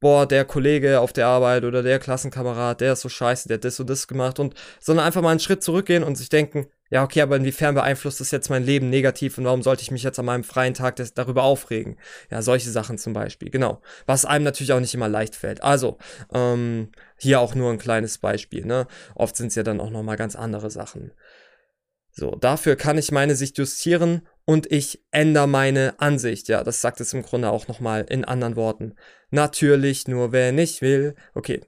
boah, 0.00 0.26
der 0.26 0.44
Kollege 0.44 1.00
auf 1.00 1.12
der 1.12 1.28
Arbeit 1.28 1.64
oder 1.64 1.82
der 1.82 1.98
Klassenkamerad, 2.00 2.80
der 2.80 2.94
ist 2.94 3.02
so 3.02 3.08
scheiße, 3.08 3.48
der 3.48 3.56
hat 3.56 3.64
das 3.64 3.78
und 3.80 3.88
das 3.88 4.08
gemacht 4.08 4.40
und, 4.40 4.54
sondern 4.80 5.06
einfach 5.06 5.22
mal 5.22 5.30
einen 5.30 5.40
Schritt 5.40 5.62
zurückgehen 5.62 6.02
und 6.02 6.16
sich 6.16 6.28
denken, 6.28 6.66
ja, 6.90 7.04
okay, 7.04 7.22
aber 7.22 7.36
inwiefern 7.36 7.74
beeinflusst 7.74 8.20
das 8.20 8.32
jetzt 8.32 8.50
mein 8.50 8.64
Leben 8.64 8.90
negativ 8.90 9.38
und 9.38 9.44
warum 9.44 9.62
sollte 9.62 9.80
ich 9.80 9.90
mich 9.90 10.02
jetzt 10.02 10.18
an 10.18 10.26
meinem 10.26 10.44
freien 10.44 10.74
Tag 10.74 10.96
das, 10.96 11.14
darüber 11.14 11.44
aufregen? 11.44 11.96
Ja, 12.30 12.42
solche 12.42 12.70
Sachen 12.70 12.98
zum 12.98 13.14
Beispiel, 13.14 13.48
genau. 13.48 13.80
Was 14.04 14.26
einem 14.26 14.44
natürlich 14.44 14.74
auch 14.74 14.80
nicht 14.80 14.92
immer 14.92 15.08
leicht 15.08 15.34
fällt. 15.34 15.62
Also, 15.62 15.96
ähm, 16.34 16.90
hier 17.16 17.40
auch 17.40 17.54
nur 17.54 17.70
ein 17.70 17.78
kleines 17.78 18.18
Beispiel, 18.18 18.66
ne? 18.66 18.88
Oft 19.14 19.36
sind 19.36 19.46
es 19.46 19.54
ja 19.54 19.62
dann 19.62 19.80
auch 19.80 19.88
nochmal 19.88 20.16
ganz 20.16 20.36
andere 20.36 20.70
Sachen. 20.70 21.12
So, 22.14 22.32
dafür 22.32 22.76
kann 22.76 22.98
ich 22.98 23.10
meine 23.10 23.34
Sicht 23.34 23.56
justieren 23.56 24.28
und 24.44 24.70
ich 24.70 25.02
ändere 25.10 25.48
meine 25.48 25.98
Ansicht. 25.98 26.48
Ja, 26.48 26.62
das 26.62 26.82
sagt 26.82 27.00
es 27.00 27.14
im 27.14 27.22
Grunde 27.22 27.50
auch 27.50 27.68
nochmal 27.68 28.04
in 28.08 28.24
anderen 28.24 28.54
Worten. 28.54 28.94
Natürlich 29.30 30.08
nur 30.08 30.30
wenn 30.30 30.58
ich 30.58 30.82
will. 30.82 31.14
Okay, 31.34 31.62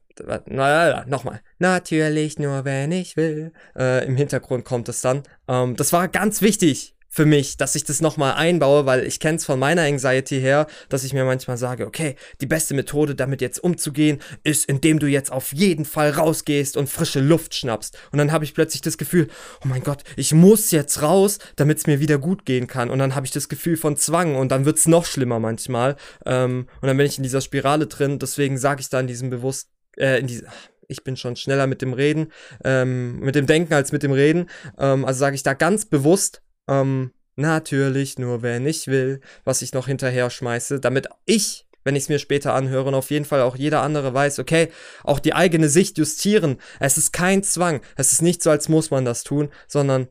nochmal. 1.07 1.41
Natürlich 1.59 2.39
nur 2.39 2.67
wenn 2.67 2.93
ich 2.93 3.17
will. 3.17 3.53
Äh, 3.75 4.07
Im 4.07 4.17
Hintergrund 4.17 4.67
kommt 4.67 4.91
es 4.91 5.01
dann. 5.01 5.23
Ähm, 5.49 5.77
das 5.77 5.95
war 5.95 6.09
ganz 6.09 6.43
wichtig 6.43 6.94
für 7.15 7.27
mich, 7.27 7.57
dass 7.57 7.77
ich 7.77 7.85
das 7.85 8.01
nochmal 8.01 8.35
einbaue, 8.35 8.87
weil 8.87 9.07
ich 9.07 9.21
kenne 9.21 9.37
es 9.37 9.45
von 9.45 9.57
meiner 9.57 9.83
Anxiety 9.83 10.41
her, 10.41 10.67
dass 10.89 11.05
ich 11.05 11.13
mir 11.13 11.25
manchmal 11.25 11.57
sage, 11.57 11.87
okay, 11.87 12.17
die 12.41 12.47
beste 12.47 12.75
Methode, 12.75 13.15
damit 13.15 13.41
jetzt 13.41 13.63
umzugehen, 13.63 14.19
ist, 14.43 14.69
indem 14.69 14.99
du 14.99 15.07
jetzt 15.07 15.31
auf 15.31 15.53
jeden 15.53 15.85
Fall 15.85 16.11
rausgehst 16.11 16.77
und 16.77 16.89
frische 16.89 17.21
Luft 17.21 17.55
schnappst. 17.55 17.97
Und 18.11 18.19
dann 18.19 18.33
habe 18.33 18.45
ich 18.45 18.53
plötzlich 18.53 18.83
das 18.83 18.99
Gefühl, 18.99 19.29
oh 19.65 19.69
mein 19.69 19.85
Gott, 19.85 20.03
ich 20.17 20.35
muss 20.35 20.73
jetzt 20.73 21.03
raus, 21.03 21.39
damit 21.55 21.79
es 21.79 21.87
mir 21.87 22.01
wieder 22.01 22.19
gut 22.19 22.45
gehen 22.45 22.67
kann. 22.67 22.91
Und 22.91 22.99
dann 22.99 23.15
habe 23.15 23.27
ich 23.27 23.33
das 23.33 23.49
Gefühl 23.49 23.77
von 23.77 23.97
Zwang 23.97 24.35
und 24.35 24.51
dann 24.51 24.65
wird 24.65 24.79
es 24.79 24.89
noch 24.89 25.05
schlimmer 25.05 25.39
manchmal. 25.39 25.95
Ähm, 26.27 26.67
und 26.81 26.89
dann 26.89 26.97
bin 26.97 27.07
ich 27.07 27.17
in 27.17 27.23
dieser 27.23 27.41
Spirale 27.41 27.87
drin. 27.87 28.19
Deswegen 28.19 28.59
sage 28.59 28.81
ich 28.81 28.89
da 28.89 28.99
in 28.99 29.07
diesem 29.07 29.31
bewusst, 29.31 29.69
äh, 29.97 30.19
in, 30.19 30.27
die, 30.27 30.43
ich 30.89 31.05
bin 31.05 31.17
schon 31.17 31.37
schneller 31.37 31.69
mit 31.69 31.81
dem 31.81 31.93
Reden, 31.93 32.33
ähm, 32.65 33.21
mit 33.21 33.37
dem 33.37 33.47
Denken 33.47 33.73
als 33.73 33.93
mit 33.93 34.03
dem 34.03 34.11
Reden. 34.11 34.51
Ähm, 34.79 35.05
also 35.05 35.21
sage 35.21 35.37
ich 35.37 35.45
da 35.45 35.55
ganz 35.55 35.85
bewusst, 35.85 36.43
ähm, 36.69 37.13
natürlich 37.37 38.19
nur 38.19 38.43
wenn 38.43 38.67
ich 38.67 38.87
will, 38.87 39.21
was 39.45 39.63
ich 39.63 39.73
noch 39.73 39.87
hinterher 39.87 40.31
schmeiße, 40.31 40.81
damit 40.81 41.09
ich 41.27 41.67
wenn 41.85 41.97
ich 41.97 42.05
es 42.05 42.09
mir 42.09 42.19
später 42.19 42.55
anhöre 42.55 42.89
und 42.89 42.95
auf 42.95 43.11
jeden 43.11 43.27
Fall 43.27 43.43
auch 43.43 43.57
jeder 43.57 43.83
andere 43.83 44.15
weiß, 44.15 44.39
okay, 44.39 44.71
auch 45.03 45.19
die 45.19 45.35
eigene 45.35 45.69
Sicht 45.69 45.99
justieren. 45.99 46.57
Es 46.81 46.97
ist 46.97 47.13
kein 47.13 47.43
Zwang. 47.43 47.83
Es 47.97 48.13
ist 48.13 48.23
nicht 48.23 48.43
so, 48.43 48.51
als 48.51 48.69
muss 48.71 48.91
man 48.91 49.05
das 49.05 49.23
tun, 49.23 49.51
sondern 49.69 50.09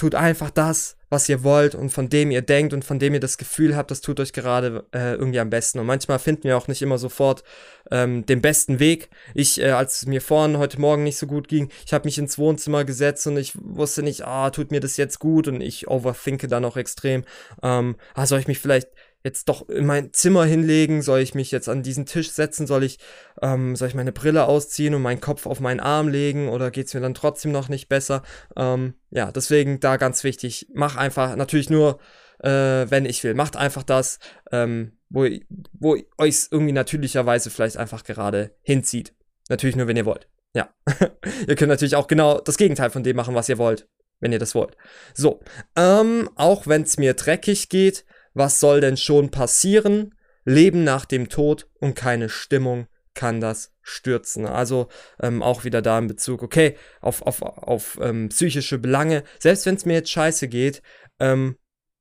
tut 0.00 0.14
einfach 0.14 0.48
das, 0.48 0.96
was 1.10 1.28
ihr 1.28 1.44
wollt 1.44 1.74
und 1.74 1.90
von 1.90 2.08
dem 2.08 2.30
ihr 2.30 2.40
denkt 2.40 2.72
und 2.72 2.86
von 2.86 2.98
dem 2.98 3.12
ihr 3.12 3.20
das 3.20 3.36
Gefühl 3.36 3.76
habt, 3.76 3.90
das 3.90 4.00
tut 4.00 4.18
euch 4.18 4.32
gerade 4.32 4.86
äh, 4.94 5.12
irgendwie 5.12 5.40
am 5.40 5.50
besten. 5.50 5.78
Und 5.78 5.84
manchmal 5.84 6.18
finden 6.18 6.44
wir 6.44 6.56
auch 6.56 6.68
nicht 6.68 6.80
immer 6.80 6.96
sofort 6.96 7.44
ähm, 7.90 8.24
den 8.24 8.40
besten 8.40 8.78
Weg. 8.78 9.10
Ich, 9.34 9.60
äh, 9.60 9.72
als 9.72 9.96
es 9.96 10.06
mir 10.06 10.22
vorhin 10.22 10.56
heute 10.56 10.80
Morgen 10.80 11.02
nicht 11.02 11.18
so 11.18 11.26
gut 11.26 11.48
ging, 11.48 11.68
ich 11.84 11.92
habe 11.92 12.06
mich 12.06 12.16
ins 12.16 12.38
Wohnzimmer 12.38 12.84
gesetzt 12.86 13.26
und 13.26 13.36
ich 13.36 13.52
wusste 13.60 14.02
nicht, 14.02 14.24
ah, 14.24 14.48
tut 14.48 14.70
mir 14.70 14.80
das 14.80 14.96
jetzt 14.96 15.18
gut 15.18 15.48
und 15.48 15.60
ich 15.60 15.86
overthinke 15.86 16.48
dann 16.48 16.64
auch 16.64 16.78
extrem. 16.78 17.24
Ähm, 17.62 17.96
ah, 18.14 18.24
soll 18.24 18.38
ich 18.38 18.48
mich 18.48 18.58
vielleicht 18.58 18.88
jetzt 19.22 19.48
doch 19.48 19.68
in 19.68 19.86
mein 19.86 20.12
Zimmer 20.12 20.44
hinlegen? 20.44 21.02
Soll 21.02 21.20
ich 21.20 21.34
mich 21.34 21.50
jetzt 21.50 21.68
an 21.68 21.82
diesen 21.82 22.06
Tisch 22.06 22.30
setzen? 22.30 22.66
Soll 22.66 22.84
ich, 22.84 22.98
ähm, 23.42 23.76
soll 23.76 23.88
ich 23.88 23.94
meine 23.94 24.12
Brille 24.12 24.44
ausziehen 24.44 24.94
und 24.94 25.02
meinen 25.02 25.20
Kopf 25.20 25.46
auf 25.46 25.60
meinen 25.60 25.80
Arm 25.80 26.08
legen? 26.08 26.48
Oder 26.48 26.70
geht's 26.70 26.94
mir 26.94 27.00
dann 27.00 27.14
trotzdem 27.14 27.52
noch 27.52 27.68
nicht 27.68 27.88
besser? 27.88 28.22
Ähm, 28.56 28.94
ja, 29.10 29.32
deswegen 29.32 29.80
da 29.80 29.96
ganz 29.96 30.24
wichtig. 30.24 30.66
Mach 30.72 30.96
einfach, 30.96 31.36
natürlich 31.36 31.70
nur, 31.70 31.98
äh, 32.42 32.86
wenn 32.90 33.04
ich 33.04 33.22
will. 33.24 33.34
Macht 33.34 33.56
einfach 33.56 33.82
das, 33.82 34.18
ähm, 34.52 34.92
wo, 35.08 35.26
wo 35.72 35.96
euch 36.18 36.48
irgendwie 36.50 36.72
natürlicherweise 36.72 37.50
vielleicht 37.50 37.76
einfach 37.76 38.04
gerade 38.04 38.56
hinzieht. 38.62 39.14
Natürlich 39.48 39.76
nur, 39.76 39.86
wenn 39.88 39.96
ihr 39.96 40.06
wollt. 40.06 40.28
Ja. 40.54 40.70
ihr 41.46 41.56
könnt 41.56 41.68
natürlich 41.68 41.96
auch 41.96 42.06
genau 42.06 42.40
das 42.40 42.56
Gegenteil 42.56 42.90
von 42.90 43.02
dem 43.02 43.16
machen, 43.16 43.34
was 43.34 43.48
ihr 43.48 43.58
wollt, 43.58 43.88
wenn 44.20 44.32
ihr 44.32 44.38
das 44.38 44.54
wollt. 44.54 44.76
So, 45.14 45.40
ähm, 45.76 46.30
auch 46.36 46.66
wenn 46.66 46.82
es 46.82 46.98
mir 46.98 47.14
dreckig 47.14 47.68
geht, 47.68 48.04
was 48.34 48.60
soll 48.60 48.80
denn 48.80 48.96
schon 48.96 49.30
passieren? 49.30 50.14
Leben 50.44 50.84
nach 50.84 51.04
dem 51.04 51.28
Tod 51.28 51.68
und 51.80 51.94
keine 51.94 52.28
Stimmung 52.28 52.86
kann 53.14 53.40
das 53.40 53.72
stürzen. 53.82 54.46
Also 54.46 54.88
ähm, 55.20 55.42
auch 55.42 55.64
wieder 55.64 55.82
da 55.82 55.98
in 55.98 56.06
Bezug, 56.06 56.42
okay, 56.42 56.76
auf, 57.00 57.22
auf, 57.22 57.42
auf 57.42 57.98
ähm, 58.00 58.28
psychische 58.28 58.78
Belange. 58.78 59.24
Selbst 59.38 59.66
wenn 59.66 59.74
es 59.74 59.84
mir 59.84 59.94
jetzt 59.94 60.10
scheiße 60.10 60.48
geht, 60.48 60.82
ähm, 61.18 61.56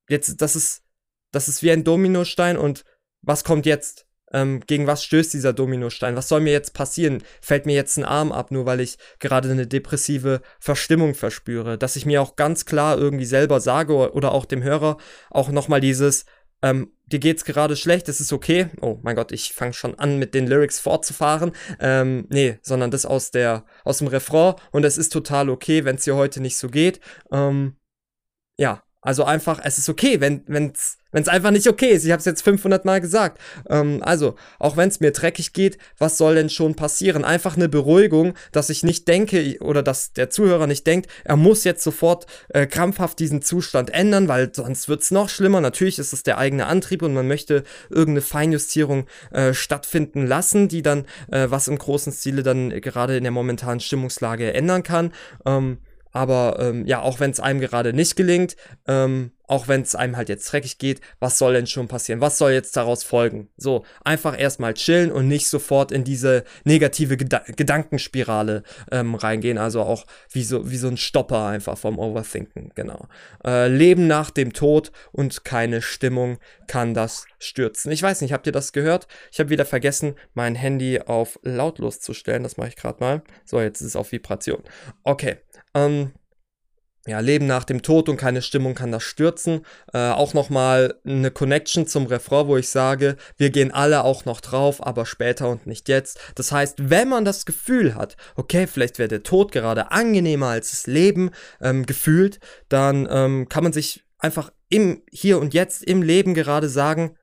jetzt, 0.07 0.41
das 0.41 0.55
ist, 0.55 0.83
das 1.31 1.47
ist 1.47 1.63
wie 1.63 1.71
ein 1.71 1.83
Dominostein 1.83 2.57
und 2.57 2.83
was 3.21 3.43
kommt 3.43 3.65
jetzt? 3.65 4.05
Ähm, 4.33 4.61
gegen 4.65 4.87
was 4.87 5.03
stößt 5.03 5.33
dieser 5.33 5.53
Dominostein? 5.53 6.15
Was 6.15 6.27
soll 6.27 6.41
mir 6.41 6.53
jetzt 6.53 6.73
passieren? 6.73 7.23
Fällt 7.41 7.65
mir 7.65 7.75
jetzt 7.75 7.97
ein 7.97 8.05
Arm 8.05 8.31
ab, 8.31 8.51
nur 8.51 8.65
weil 8.65 8.79
ich 8.79 8.97
gerade 9.19 9.49
eine 9.49 9.67
depressive 9.67 10.41
Verstimmung 10.59 11.15
verspüre? 11.15 11.77
Dass 11.77 11.95
ich 11.95 12.05
mir 12.05 12.21
auch 12.21 12.35
ganz 12.35 12.65
klar 12.65 12.97
irgendwie 12.97 13.25
selber 13.25 13.59
sage 13.59 14.13
oder 14.13 14.31
auch 14.31 14.45
dem 14.45 14.63
Hörer 14.63 14.97
auch 15.29 15.49
nochmal 15.49 15.81
dieses, 15.81 16.25
ähm, 16.61 16.91
dir 17.05 17.19
geht's 17.19 17.45
gerade 17.45 17.75
schlecht, 17.75 18.09
es 18.09 18.19
ist 18.19 18.33
okay. 18.33 18.67
Oh 18.81 18.99
mein 19.01 19.15
Gott, 19.15 19.31
ich 19.31 19.53
fange 19.53 19.73
schon 19.73 19.97
an, 19.97 20.19
mit 20.19 20.33
den 20.33 20.47
Lyrics 20.47 20.79
fortzufahren. 20.79 21.53
Ähm, 21.79 22.27
nee, 22.29 22.59
sondern 22.61 22.91
das 22.91 23.05
aus 23.05 23.31
der, 23.31 23.65
aus 23.83 23.99
dem 23.99 24.07
Refrain 24.07 24.55
und 24.71 24.85
es 24.85 24.97
ist 24.97 25.13
total 25.13 25.49
okay, 25.49 25.85
wenn 25.85 25.95
es 25.95 26.03
dir 26.03 26.15
heute 26.15 26.41
nicht 26.41 26.57
so 26.57 26.69
geht. 26.69 26.99
Ähm, 27.31 27.77
ja, 28.57 28.83
also 29.01 29.23
einfach, 29.23 29.59
es 29.63 29.77
ist 29.77 29.89
okay, 29.89 30.19
wenn 30.21 30.43
es 30.73 30.99
wenn 31.11 31.23
es 31.23 31.29
einfach 31.29 31.51
nicht 31.51 31.67
okay 31.67 31.89
ist. 31.89 32.05
Ich 32.05 32.11
habe 32.11 32.19
es 32.19 32.25
jetzt 32.25 32.43
500 32.43 32.85
Mal 32.85 33.01
gesagt. 33.01 33.39
Ähm, 33.69 33.99
also, 34.03 34.35
auch 34.59 34.77
wenn 34.77 34.89
es 34.89 34.99
mir 34.99 35.11
dreckig 35.11 35.53
geht, 35.53 35.77
was 35.97 36.17
soll 36.17 36.35
denn 36.35 36.49
schon 36.49 36.75
passieren? 36.75 37.25
Einfach 37.25 37.55
eine 37.55 37.69
Beruhigung, 37.69 38.33
dass 38.51 38.69
ich 38.69 38.83
nicht 38.83 39.07
denke 39.07 39.57
oder 39.61 39.81
dass 39.81 40.13
der 40.13 40.29
Zuhörer 40.29 40.67
nicht 40.67 40.85
denkt, 40.85 41.09
er 41.23 41.35
muss 41.35 41.63
jetzt 41.63 41.83
sofort 41.83 42.27
äh, 42.49 42.67
krampfhaft 42.67 43.19
diesen 43.19 43.41
Zustand 43.41 43.89
ändern, 43.89 44.27
weil 44.27 44.53
sonst 44.53 44.87
wird 44.87 45.01
es 45.01 45.11
noch 45.11 45.29
schlimmer. 45.29 45.61
Natürlich 45.61 45.99
ist 45.99 46.13
es 46.13 46.23
der 46.23 46.37
eigene 46.37 46.67
Antrieb 46.67 47.01
und 47.01 47.13
man 47.13 47.27
möchte 47.27 47.63
irgendeine 47.89 48.21
Feinjustierung 48.21 49.07
äh, 49.31 49.53
stattfinden 49.53 50.27
lassen, 50.27 50.67
die 50.67 50.81
dann 50.81 51.05
äh, 51.31 51.47
was 51.49 51.67
im 51.67 51.77
großen 51.77 52.13
Stile 52.13 52.43
dann 52.43 52.69
gerade 52.81 53.17
in 53.17 53.23
der 53.23 53.31
momentanen 53.31 53.79
Stimmungslage 53.79 54.53
ändern 54.53 54.83
kann. 54.83 55.11
Ähm, 55.45 55.79
aber 56.11 56.57
ähm, 56.59 56.85
ja, 56.85 57.01
auch 57.01 57.19
wenn 57.19 57.31
es 57.31 57.39
einem 57.39 57.59
gerade 57.59 57.93
nicht 57.93 58.15
gelingt, 58.15 58.55
ähm, 58.87 59.31
auch 59.49 59.67
wenn 59.67 59.81
es 59.81 59.95
einem 59.95 60.15
halt 60.15 60.29
jetzt 60.29 60.51
dreckig 60.51 60.77
geht, 60.77 61.01
was 61.19 61.39
soll 61.39 61.53
denn 61.53 61.65
schon 61.65 61.87
passieren? 61.87 62.21
Was 62.21 62.37
soll 62.37 62.51
jetzt 62.51 62.77
daraus 62.77 63.03
folgen? 63.03 63.49
So, 63.57 63.83
einfach 64.03 64.39
erstmal 64.39 64.75
chillen 64.75 65.11
und 65.11 65.27
nicht 65.27 65.47
sofort 65.47 65.91
in 65.91 66.03
diese 66.03 66.43
negative 66.65 67.17
Geda 67.17 67.41
Gedankenspirale 67.47 68.63
ähm, 68.91 69.15
reingehen. 69.15 69.57
Also 69.57 69.81
auch 69.81 70.05
wie 70.31 70.43
so, 70.43 70.69
wie 70.69 70.77
so 70.77 70.87
ein 70.87 70.97
Stopper 70.97 71.47
einfach 71.47 71.79
vom 71.79 71.97
Overthinken, 71.97 72.73
genau. 72.75 73.07
Äh, 73.43 73.67
Leben 73.69 74.05
nach 74.05 74.29
dem 74.29 74.53
Tod 74.53 74.91
und 75.11 75.43
keine 75.43 75.81
Stimmung 75.81 76.37
kann 76.67 76.93
das 76.93 77.25
stürzen. 77.39 77.91
Ich 77.91 78.03
weiß 78.03 78.21
nicht, 78.21 78.33
habt 78.33 78.45
ihr 78.45 78.53
das 78.53 78.71
gehört? 78.71 79.07
Ich 79.31 79.39
habe 79.39 79.49
wieder 79.49 79.65
vergessen, 79.65 80.13
mein 80.35 80.53
Handy 80.53 81.01
auf 81.01 81.39
lautlos 81.41 81.99
zu 81.99 82.13
stellen. 82.13 82.43
Das 82.43 82.57
mache 82.57 82.69
ich 82.69 82.75
gerade 82.75 82.99
mal. 82.99 83.23
So, 83.45 83.59
jetzt 83.59 83.81
ist 83.81 83.87
es 83.87 83.95
auf 83.95 84.11
Vibration. 84.11 84.61
Okay. 85.03 85.37
Ähm, 85.73 86.13
ja, 87.07 87.19
Leben 87.21 87.47
nach 87.47 87.63
dem 87.63 87.81
Tod 87.81 88.09
und 88.09 88.17
keine 88.17 88.41
Stimmung 88.41 88.75
kann 88.75 88.91
das 88.91 89.03
stürzen. 89.03 89.65
Äh, 89.93 90.09
auch 90.09 90.33
nochmal 90.33 90.99
eine 91.05 91.31
Connection 91.31 91.87
zum 91.87 92.05
Refrain, 92.05 92.47
wo 92.47 92.57
ich 92.57 92.69
sage, 92.69 93.15
wir 93.37 93.49
gehen 93.49 93.71
alle 93.71 94.03
auch 94.03 94.25
noch 94.25 94.41
drauf, 94.41 94.85
aber 94.85 95.05
später 95.05 95.49
und 95.49 95.65
nicht 95.65 95.89
jetzt. 95.89 96.19
Das 96.35 96.51
heißt, 96.51 96.89
wenn 96.89 97.09
man 97.09 97.25
das 97.25 97.45
Gefühl 97.45 97.95
hat, 97.95 98.17
okay, 98.35 98.67
vielleicht 98.67 98.99
wäre 98.99 99.07
der 99.07 99.23
Tod 99.23 99.51
gerade 99.51 99.91
angenehmer 99.91 100.47
als 100.47 100.71
das 100.71 100.87
Leben 100.87 101.31
ähm, 101.61 101.85
gefühlt, 101.85 102.39
dann 102.67 103.07
ähm, 103.09 103.49
kann 103.49 103.63
man 103.63 103.73
sich 103.73 104.03
einfach 104.19 104.51
im 104.69 105.01
Hier 105.09 105.39
und 105.39 105.53
Jetzt 105.53 105.83
im 105.83 106.03
Leben 106.03 106.33
gerade 106.33 106.69
sagen, 106.69 107.17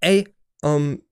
ey, 0.00 0.28
ähm, 0.62 1.02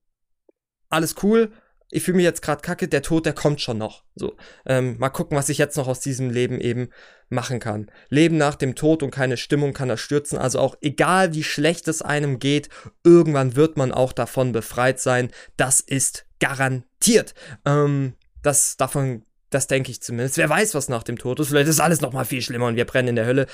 alles 0.90 1.14
cool, 1.23 1.52
ich 1.90 2.02
fühle 2.02 2.16
mich 2.16 2.25
jetzt 2.25 2.42
gerade 2.42 2.61
kacke, 2.61 2.87
der 2.88 3.02
Tod, 3.02 3.25
der 3.25 3.33
kommt 3.33 3.61
schon 3.61 3.78
noch. 3.78 4.04
So, 4.14 4.37
ähm, 4.66 4.97
mal 4.99 5.09
gucken, 5.09 5.37
was 5.37 5.49
ich 5.49 5.59
jetzt 5.59 5.76
noch 5.76 5.88
aus 5.88 6.00
diesem 6.00 6.30
Leben 6.30 6.61
eben 6.61 6.90
machen 7.30 7.61
kann. 7.61 7.90
Leben 8.11 8.37
nach 8.37 8.57
dem 8.57 8.75
Tod 8.75 9.02
und 9.02 9.11
keine 9.11 9.37
Stimmung 9.37 9.73
kann 9.73 9.88
das 9.88 10.00
stürzen. 10.00 10.38
Also 10.38 10.59
auch 10.59 10.76
egal 10.80 11.35
wie 11.35 11.45
schlecht 11.45 11.88
es 11.88 12.02
einem 12.02 12.38
geht, 12.38 12.68
irgendwann 13.04 13.57
wird 13.57 13.76
man 13.76 13.92
auch 13.92 14.12
davon 14.12 14.52
befreit 14.52 15.00
sein. 15.00 15.30
Das 15.57 15.80
ist 15.80 16.26
garantiert. 16.40 17.35
Ähm, 17.64 18.14
das 18.42 18.76
davon, 18.76 19.23
das 19.50 19.66
denke 19.66 19.90
ich 19.90 20.02
zumindest. 20.02 20.37
Wer 20.37 20.49
weiß, 20.49 20.75
was 20.75 20.88
nach 20.88 21.02
dem 21.02 21.18
Tod 21.18 21.40
ist. 21.40 21.49
Vielleicht 21.49 21.68
ist 21.68 21.80
alles 21.80 22.00
noch 22.00 22.12
mal 22.12 22.25
viel 22.25 22.42
schlimmer 22.42 22.66
und 22.66 22.76
wir 22.76 22.85
brennen 22.85 23.09
in 23.09 23.16
der 23.16 23.26
Hölle. 23.26 23.47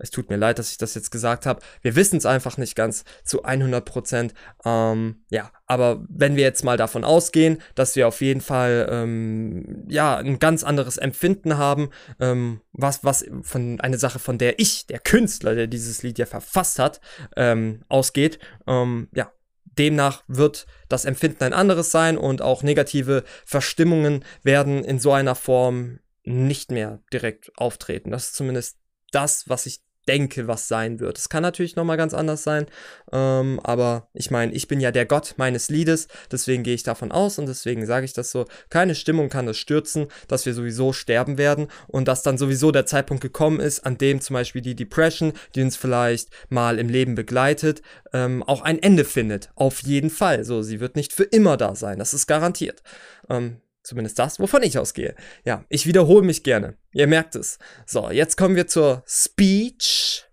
Es 0.00 0.10
tut 0.10 0.30
mir 0.30 0.36
leid, 0.36 0.58
dass 0.58 0.70
ich 0.70 0.78
das 0.78 0.94
jetzt 0.94 1.10
gesagt 1.10 1.46
habe. 1.46 1.60
Wir 1.82 1.94
wissen 1.94 2.16
es 2.16 2.26
einfach 2.26 2.56
nicht 2.56 2.74
ganz 2.74 3.04
zu 3.24 3.44
100 3.44 3.84
Prozent. 3.84 4.34
Ähm, 4.64 5.24
ja, 5.30 5.50
aber 5.66 6.04
wenn 6.08 6.36
wir 6.36 6.42
jetzt 6.42 6.64
mal 6.64 6.76
davon 6.76 7.04
ausgehen, 7.04 7.60
dass 7.74 7.96
wir 7.96 8.08
auf 8.08 8.20
jeden 8.20 8.40
Fall 8.40 8.88
ähm, 8.90 9.84
ja 9.88 10.16
ein 10.16 10.38
ganz 10.38 10.64
anderes 10.64 10.96
Empfinden 10.96 11.58
haben, 11.58 11.90
ähm, 12.18 12.60
was 12.72 13.04
was 13.04 13.24
von 13.42 13.80
eine 13.80 13.98
Sache, 13.98 14.18
von 14.18 14.38
der 14.38 14.58
ich, 14.58 14.86
der 14.86 14.98
Künstler, 14.98 15.54
der 15.54 15.66
dieses 15.66 16.02
Lied 16.02 16.18
ja 16.18 16.26
verfasst 16.26 16.78
hat, 16.78 17.00
ähm, 17.36 17.84
ausgeht, 17.88 18.38
ähm, 18.66 19.08
ja. 19.14 19.30
Demnach 19.78 20.24
wird 20.26 20.66
das 20.88 21.04
Empfinden 21.04 21.44
ein 21.44 21.52
anderes 21.52 21.92
sein 21.92 22.18
und 22.18 22.42
auch 22.42 22.64
negative 22.64 23.22
Verstimmungen 23.46 24.24
werden 24.42 24.84
in 24.84 24.98
so 24.98 25.12
einer 25.12 25.36
Form 25.36 26.00
nicht 26.24 26.70
mehr 26.70 27.00
direkt 27.12 27.52
auftreten. 27.56 28.10
Das 28.10 28.24
ist 28.24 28.34
zumindest 28.34 28.78
das, 29.12 29.48
was 29.48 29.66
ich 29.66 29.80
denke, 30.10 30.48
was 30.48 30.66
sein 30.66 30.98
wird. 30.98 31.18
Es 31.18 31.28
kann 31.28 31.42
natürlich 31.42 31.76
nochmal 31.76 31.96
ganz 31.96 32.14
anders 32.14 32.42
sein, 32.42 32.66
ähm, 33.12 33.60
aber 33.62 34.08
ich 34.12 34.32
meine, 34.32 34.52
ich 34.52 34.66
bin 34.66 34.80
ja 34.80 34.90
der 34.90 35.06
Gott 35.06 35.34
meines 35.36 35.68
Liedes, 35.68 36.08
deswegen 36.32 36.64
gehe 36.64 36.74
ich 36.74 36.82
davon 36.82 37.12
aus 37.12 37.38
und 37.38 37.46
deswegen 37.46 37.86
sage 37.86 38.04
ich 38.04 38.12
das 38.12 38.32
so. 38.32 38.46
Keine 38.70 38.96
Stimmung 38.96 39.28
kann 39.28 39.46
es 39.46 39.56
stürzen, 39.56 40.08
dass 40.26 40.46
wir 40.46 40.54
sowieso 40.54 40.92
sterben 40.92 41.38
werden 41.38 41.68
und 41.86 42.08
dass 42.08 42.24
dann 42.24 42.38
sowieso 42.38 42.72
der 42.72 42.86
Zeitpunkt 42.86 43.22
gekommen 43.22 43.60
ist, 43.60 43.86
an 43.86 43.98
dem 43.98 44.20
zum 44.20 44.34
Beispiel 44.34 44.62
die 44.62 44.74
Depression, 44.74 45.32
die 45.54 45.62
uns 45.62 45.76
vielleicht 45.76 46.30
mal 46.48 46.80
im 46.80 46.88
Leben 46.88 47.14
begleitet, 47.14 47.82
ähm, 48.12 48.42
auch 48.42 48.62
ein 48.62 48.82
Ende 48.82 49.04
findet. 49.04 49.50
Auf 49.54 49.82
jeden 49.82 50.10
Fall. 50.10 50.42
So, 50.42 50.62
sie 50.62 50.80
wird 50.80 50.96
nicht 50.96 51.12
für 51.12 51.24
immer 51.24 51.56
da 51.56 51.76
sein, 51.76 52.00
das 52.00 52.14
ist 52.14 52.26
garantiert. 52.26 52.82
Ähm, 53.28 53.58
Zumindest 53.82 54.18
das, 54.18 54.38
wovon 54.38 54.62
ich 54.62 54.78
ausgehe. 54.78 55.14
Ja, 55.44 55.64
ich 55.68 55.86
wiederhole 55.86 56.22
mich 56.24 56.42
gerne. 56.42 56.76
Ihr 56.92 57.06
merkt 57.06 57.34
es. 57.34 57.58
So, 57.86 58.10
jetzt 58.10 58.36
kommen 58.36 58.56
wir 58.56 58.66
zur 58.66 59.02
Speech, 59.06 60.24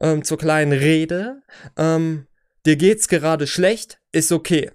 ähm, 0.00 0.24
zur 0.24 0.38
kleinen 0.38 0.72
Rede. 0.72 1.42
Ähm, 1.76 2.26
dir 2.64 2.76
geht's 2.76 3.08
gerade 3.08 3.46
schlecht, 3.46 4.00
ist 4.12 4.32
okay. 4.32 4.70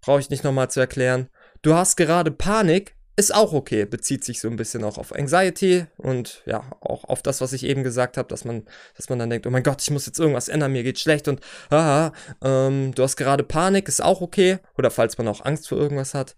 Brauche 0.00 0.20
ich 0.20 0.30
nicht 0.30 0.44
nochmal 0.44 0.70
zu 0.70 0.80
erklären. 0.80 1.28
Du 1.62 1.74
hast 1.74 1.96
gerade 1.96 2.30
Panik, 2.30 2.96
ist 3.16 3.32
auch 3.32 3.52
okay. 3.52 3.84
Bezieht 3.84 4.24
sich 4.24 4.40
so 4.40 4.48
ein 4.48 4.56
bisschen 4.56 4.82
auch 4.82 4.98
auf 4.98 5.14
Anxiety 5.14 5.86
und 5.96 6.42
ja, 6.46 6.64
auch 6.80 7.04
auf 7.04 7.22
das, 7.22 7.40
was 7.40 7.52
ich 7.52 7.64
eben 7.64 7.84
gesagt 7.84 8.16
habe, 8.16 8.28
dass 8.28 8.44
man, 8.44 8.64
dass 8.96 9.08
man 9.08 9.20
dann 9.20 9.30
denkt, 9.30 9.46
oh 9.46 9.50
mein 9.50 9.62
Gott, 9.62 9.80
ich 9.80 9.90
muss 9.90 10.06
jetzt 10.06 10.18
irgendwas 10.18 10.48
ändern, 10.48 10.72
mir 10.72 10.82
geht 10.82 10.98
schlecht 10.98 11.28
und 11.28 11.40
haha, 11.70 12.12
ähm, 12.42 12.92
du 12.94 13.02
hast 13.04 13.16
gerade 13.16 13.44
Panik, 13.44 13.86
ist 13.88 14.02
auch 14.02 14.20
okay. 14.20 14.58
Oder 14.76 14.90
falls 14.90 15.16
man 15.18 15.28
auch 15.28 15.44
Angst 15.44 15.68
vor 15.68 15.78
irgendwas 15.78 16.14
hat. 16.14 16.34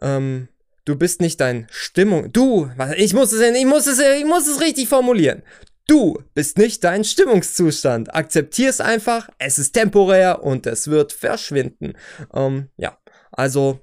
Ähm, 0.00 0.48
du 0.84 0.96
bist 0.96 1.20
nicht 1.20 1.40
dein 1.40 1.66
Stimmung. 1.70 2.32
Du, 2.32 2.70
ich 2.96 3.14
muss 3.14 3.32
es, 3.32 3.40
ich 3.40 3.66
muss 3.66 3.86
es, 3.86 3.98
ich 3.98 4.24
muss 4.24 4.46
es 4.46 4.60
richtig 4.60 4.88
formulieren. 4.88 5.42
Du 5.88 6.22
bist 6.34 6.58
nicht 6.58 6.84
dein 6.84 7.04
Stimmungszustand. 7.04 8.14
Akzeptier 8.14 8.70
es 8.70 8.80
einfach, 8.80 9.28
es 9.38 9.58
ist 9.58 9.72
temporär 9.72 10.42
und 10.42 10.66
es 10.66 10.88
wird 10.88 11.12
verschwinden. 11.12 11.94
Ähm, 12.32 12.68
ja, 12.76 12.98
also, 13.32 13.80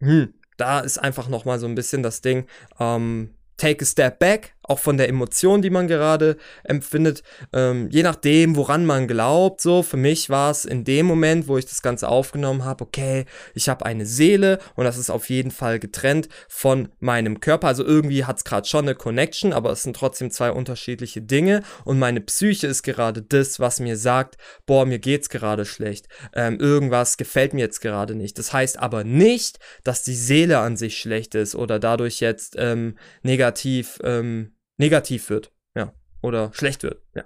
hm, 0.00 0.34
da 0.56 0.80
ist 0.80 0.98
einfach 0.98 1.28
nochmal 1.28 1.58
so 1.58 1.66
ein 1.66 1.74
bisschen 1.74 2.02
das 2.02 2.20
Ding. 2.20 2.46
Ähm, 2.78 3.34
take 3.56 3.82
a 3.82 3.86
step 3.86 4.18
back, 4.18 4.54
auch 4.62 4.78
von 4.78 4.96
der 4.96 5.08
Emotion, 5.08 5.62
die 5.62 5.70
man 5.70 5.88
gerade 5.88 6.36
empfindet, 6.64 7.22
ähm, 7.52 7.88
je 7.90 8.02
nachdem, 8.02 8.56
woran 8.56 8.86
man 8.86 9.08
glaubt. 9.08 9.60
So, 9.60 9.82
für 9.82 9.96
mich 9.96 10.30
war 10.30 10.50
es 10.50 10.64
in 10.64 10.84
dem 10.84 11.06
Moment, 11.06 11.48
wo 11.48 11.58
ich 11.58 11.66
das 11.66 11.82
Ganze 11.82 12.08
aufgenommen 12.08 12.64
habe, 12.64 12.84
okay, 12.84 13.24
ich 13.54 13.68
habe 13.68 13.84
eine 13.84 14.06
Seele 14.06 14.58
und 14.74 14.84
das 14.84 14.98
ist 14.98 15.10
auf 15.10 15.28
jeden 15.30 15.50
Fall 15.50 15.78
getrennt 15.78 16.28
von 16.48 16.88
meinem 17.00 17.40
Körper. 17.40 17.68
Also 17.68 17.84
irgendwie 17.84 18.24
hat 18.24 18.38
es 18.38 18.44
gerade 18.44 18.66
schon 18.66 18.84
eine 18.84 18.94
Connection, 18.94 19.52
aber 19.52 19.70
es 19.70 19.82
sind 19.82 19.96
trotzdem 19.96 20.30
zwei 20.30 20.52
unterschiedliche 20.52 21.22
Dinge 21.22 21.62
und 21.84 21.98
meine 21.98 22.20
Psyche 22.20 22.66
ist 22.66 22.82
gerade 22.82 23.22
das, 23.22 23.60
was 23.60 23.80
mir 23.80 23.96
sagt, 23.96 24.36
boah, 24.66 24.86
mir 24.86 24.98
geht's 24.98 25.28
gerade 25.28 25.64
schlecht, 25.64 26.08
ähm, 26.34 26.58
irgendwas 26.58 27.16
gefällt 27.16 27.54
mir 27.54 27.60
jetzt 27.60 27.80
gerade 27.80 28.14
nicht. 28.14 28.38
Das 28.38 28.52
heißt 28.52 28.78
aber 28.78 29.04
nicht, 29.04 29.58
dass 29.84 30.02
die 30.02 30.14
Seele 30.14 30.58
an 30.58 30.76
sich 30.76 30.98
schlecht 30.98 31.34
ist 31.34 31.54
oder 31.54 31.78
dadurch 31.78 32.20
jetzt 32.20 32.54
ähm, 32.58 32.96
negativ 33.22 33.98
ähm, 34.02 34.52
negativ 34.82 35.30
wird, 35.30 35.52
ja, 35.76 35.94
oder 36.22 36.52
schlecht 36.54 36.82
wird, 36.82 37.02
ja. 37.14 37.24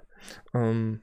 Ähm, 0.53 1.01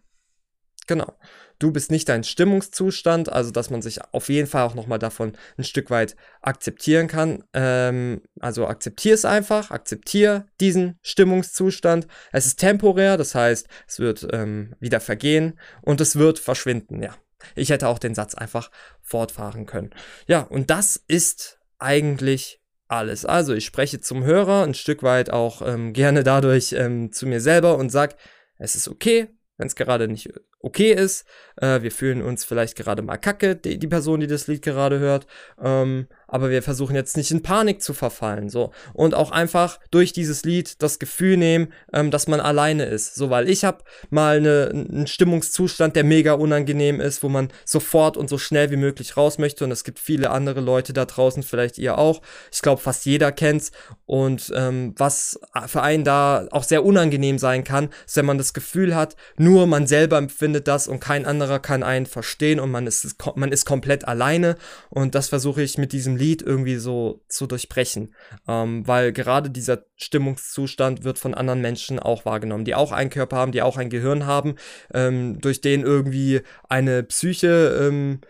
genau. 0.87 1.13
Du 1.59 1.73
bist 1.73 1.91
nicht 1.91 2.09
dein 2.09 2.25
Stimmungszustand, 2.25 3.31
also 3.31 3.51
dass 3.51 3.71
man 3.71 3.83
sich 3.83 4.03
auf 4.13 4.29
jeden 4.29 4.47
Fall 4.47 4.65
auch 4.65 4.75
nochmal 4.75 4.99
davon 5.01 5.33
ein 5.57 5.65
Stück 5.65 5.91
weit 5.91 6.15
akzeptieren 6.43 7.09
kann. 7.09 7.45
Ähm, 7.55 8.23
also 8.41 8.67
akzeptier 8.67 9.15
es 9.15 9.25
einfach, 9.25 9.71
akzeptier 9.71 10.47
diesen 10.61 10.99
Stimmungszustand. 11.03 12.07
Es 12.33 12.47
ist 12.47 12.61
temporär, 12.61 13.17
das 13.17 13.35
heißt, 13.35 13.67
es 13.89 13.99
wird 13.99 14.27
ähm, 14.33 14.75
wieder 14.79 15.01
vergehen 15.01 15.59
und 15.83 16.01
es 16.01 16.17
wird 16.17 16.39
verschwinden, 16.39 17.03
ja. 17.03 17.17
Ich 17.57 17.71
hätte 17.71 17.89
auch 17.89 17.99
den 17.99 18.15
Satz 18.15 18.35
einfach 18.35 18.71
fortfahren 19.03 19.67
können. 19.67 19.91
Ja, 20.27 20.41
und 20.41 20.71
das 20.71 21.03
ist 21.09 21.59
eigentlich 21.79 22.64
alles. 22.95 23.25
Also 23.25 23.55
ich 23.55 23.65
spreche 23.65 24.01
zum 24.01 24.25
Hörer 24.25 24.65
ein 24.65 24.75
Stück 24.75 25.03
weit 25.03 25.31
auch 25.31 25.63
ähm, 25.63 25.93
gerne 25.93 26.23
dadurch 26.23 26.73
ähm, 26.73 27.13
zu 27.13 27.27
mir 27.27 27.41
selber 27.41 27.77
und 27.77 27.91
sage, 27.91 28.17
es 28.59 28.75
ist 28.75 28.89
okay, 28.89 29.29
wenn 29.57 29.67
es 29.67 29.77
gerade 29.77 30.09
nicht 30.09 30.33
okay 30.61 30.93
ist. 30.93 31.27
Äh, 31.57 31.83
wir 31.83 31.93
fühlen 31.93 32.23
uns 32.23 32.45
vielleicht 32.45 32.77
gerade 32.77 33.03
mal 33.03 33.19
kacke, 33.19 33.57
die, 33.57 33.79
die 33.79 33.87
Person, 33.87 34.21
die 34.21 34.27
das 34.27 34.47
Lied 34.47 34.63
gerade 34.63 34.99
hört. 34.99 35.27
Ähm, 35.63 36.09
aber 36.35 36.51
wir 36.51 36.65
versuchen 36.65 36.97
jetzt 36.97 37.17
nicht 37.17 37.31
in 37.31 37.43
Panik 37.43 37.81
zu 37.81 37.95
verfallen, 37.95 38.49
so. 38.49 38.73
Und 38.93 39.15
auch 39.15 39.31
einfach 39.31 39.79
durch 39.93 40.13
dieses 40.13 40.43
Lied 40.43 40.83
das 40.83 40.99
Gefühl 40.99 41.37
nehmen, 41.37 41.73
ähm, 41.93 42.11
dass 42.11 42.27
man 42.27 42.41
alleine 42.41 42.87
ist, 42.87 43.15
so, 43.15 43.31
weil 43.31 43.49
ich 43.49 43.65
habe 43.65 43.85
mal 44.11 44.39
eine, 44.39 44.69
einen 44.73 45.07
Stimmungszustand, 45.07 45.95
der 45.95 46.03
mega 46.03 46.33
unangenehm 46.33 47.01
ist, 47.01 47.23
wo 47.23 47.29
man 47.29 47.51
sofort 47.65 48.17
und 48.17 48.29
so 48.29 48.37
schnell 48.37 48.73
wie 48.73 48.77
möglich 48.77 49.17
raus 49.17 49.39
möchte 49.39 49.63
und 49.63 49.71
es 49.71 49.85
gibt 49.85 50.01
viele 50.01 50.31
andere 50.31 50.61
Leute 50.61 50.93
da 50.93 51.05
draußen, 51.05 51.45
vielleicht 51.45 51.79
ihr 51.79 51.99
auch. 51.99 52.21
Ich 52.53 52.63
glaube, 52.63 52.83
fast 52.83 53.07
jeder 53.07 53.31
kennt's 53.31 53.71
und 54.05 54.53
ähm, 54.57 54.93
was 54.97 55.39
für 55.69 55.83
einen 55.83 56.03
da 56.03 56.49
auch 56.51 56.65
sehr 56.65 56.85
unangenehm 56.85 57.39
sein 57.39 57.63
kann, 57.63 57.91
ist, 58.07 58.17
wenn 58.17 58.27
man 58.27 58.39
das 58.39 58.53
Gefühl 58.53 58.97
hat, 58.97 59.15
nur 59.37 59.69
man 59.69 59.87
selber 59.87 60.19
empfindet 60.19 60.67
das 60.67 60.89
und 60.89 60.99
kein 60.99 61.27
anderer 61.27 61.61
kann 61.61 61.85
einen 61.85 62.07
verstehen 62.07 62.59
und 62.59 62.73
man 62.73 62.89
ist, 62.89 63.15
man 63.37 63.53
ist 63.53 63.67
komplett 63.67 64.09
alleine 64.09 64.57
und 64.91 65.15
das 65.15 65.29
versuche 65.29 65.63
ich 65.63 65.79
mit 65.79 65.93
diesem 65.93 66.17
Lied 66.17 66.24
Lied 66.25 66.43
irgendwie 66.43 66.77
so 66.77 67.23
zu 67.29 67.47
durchbrechen. 67.47 68.15
Ähm, 68.49 68.87
weil 68.87 69.13
gerade 69.13 69.51
dieser 69.51 69.85
Stimmungszustand 69.97 71.05
wird 71.05 71.19
von 71.19 71.35
anderen 71.35 71.61
Menschen 71.61 71.99
auch 71.99 72.25
wahrgenommen, 72.25 72.65
die 72.65 72.75
auch 72.75 72.93
einen 72.93 73.11
Körper 73.11 73.37
haben, 73.37 73.53
die 73.53 73.63
auch 73.63 73.77
ein 73.77 73.91
Gehirn 73.91 74.27
haben, 74.27 74.55
ähm, 74.93 75.41
durch 75.41 75.61
den 75.61 75.83
irgendwie 75.83 76.41
eine 76.69 77.03
Psyche 77.03 77.89
ähm, 77.89 78.21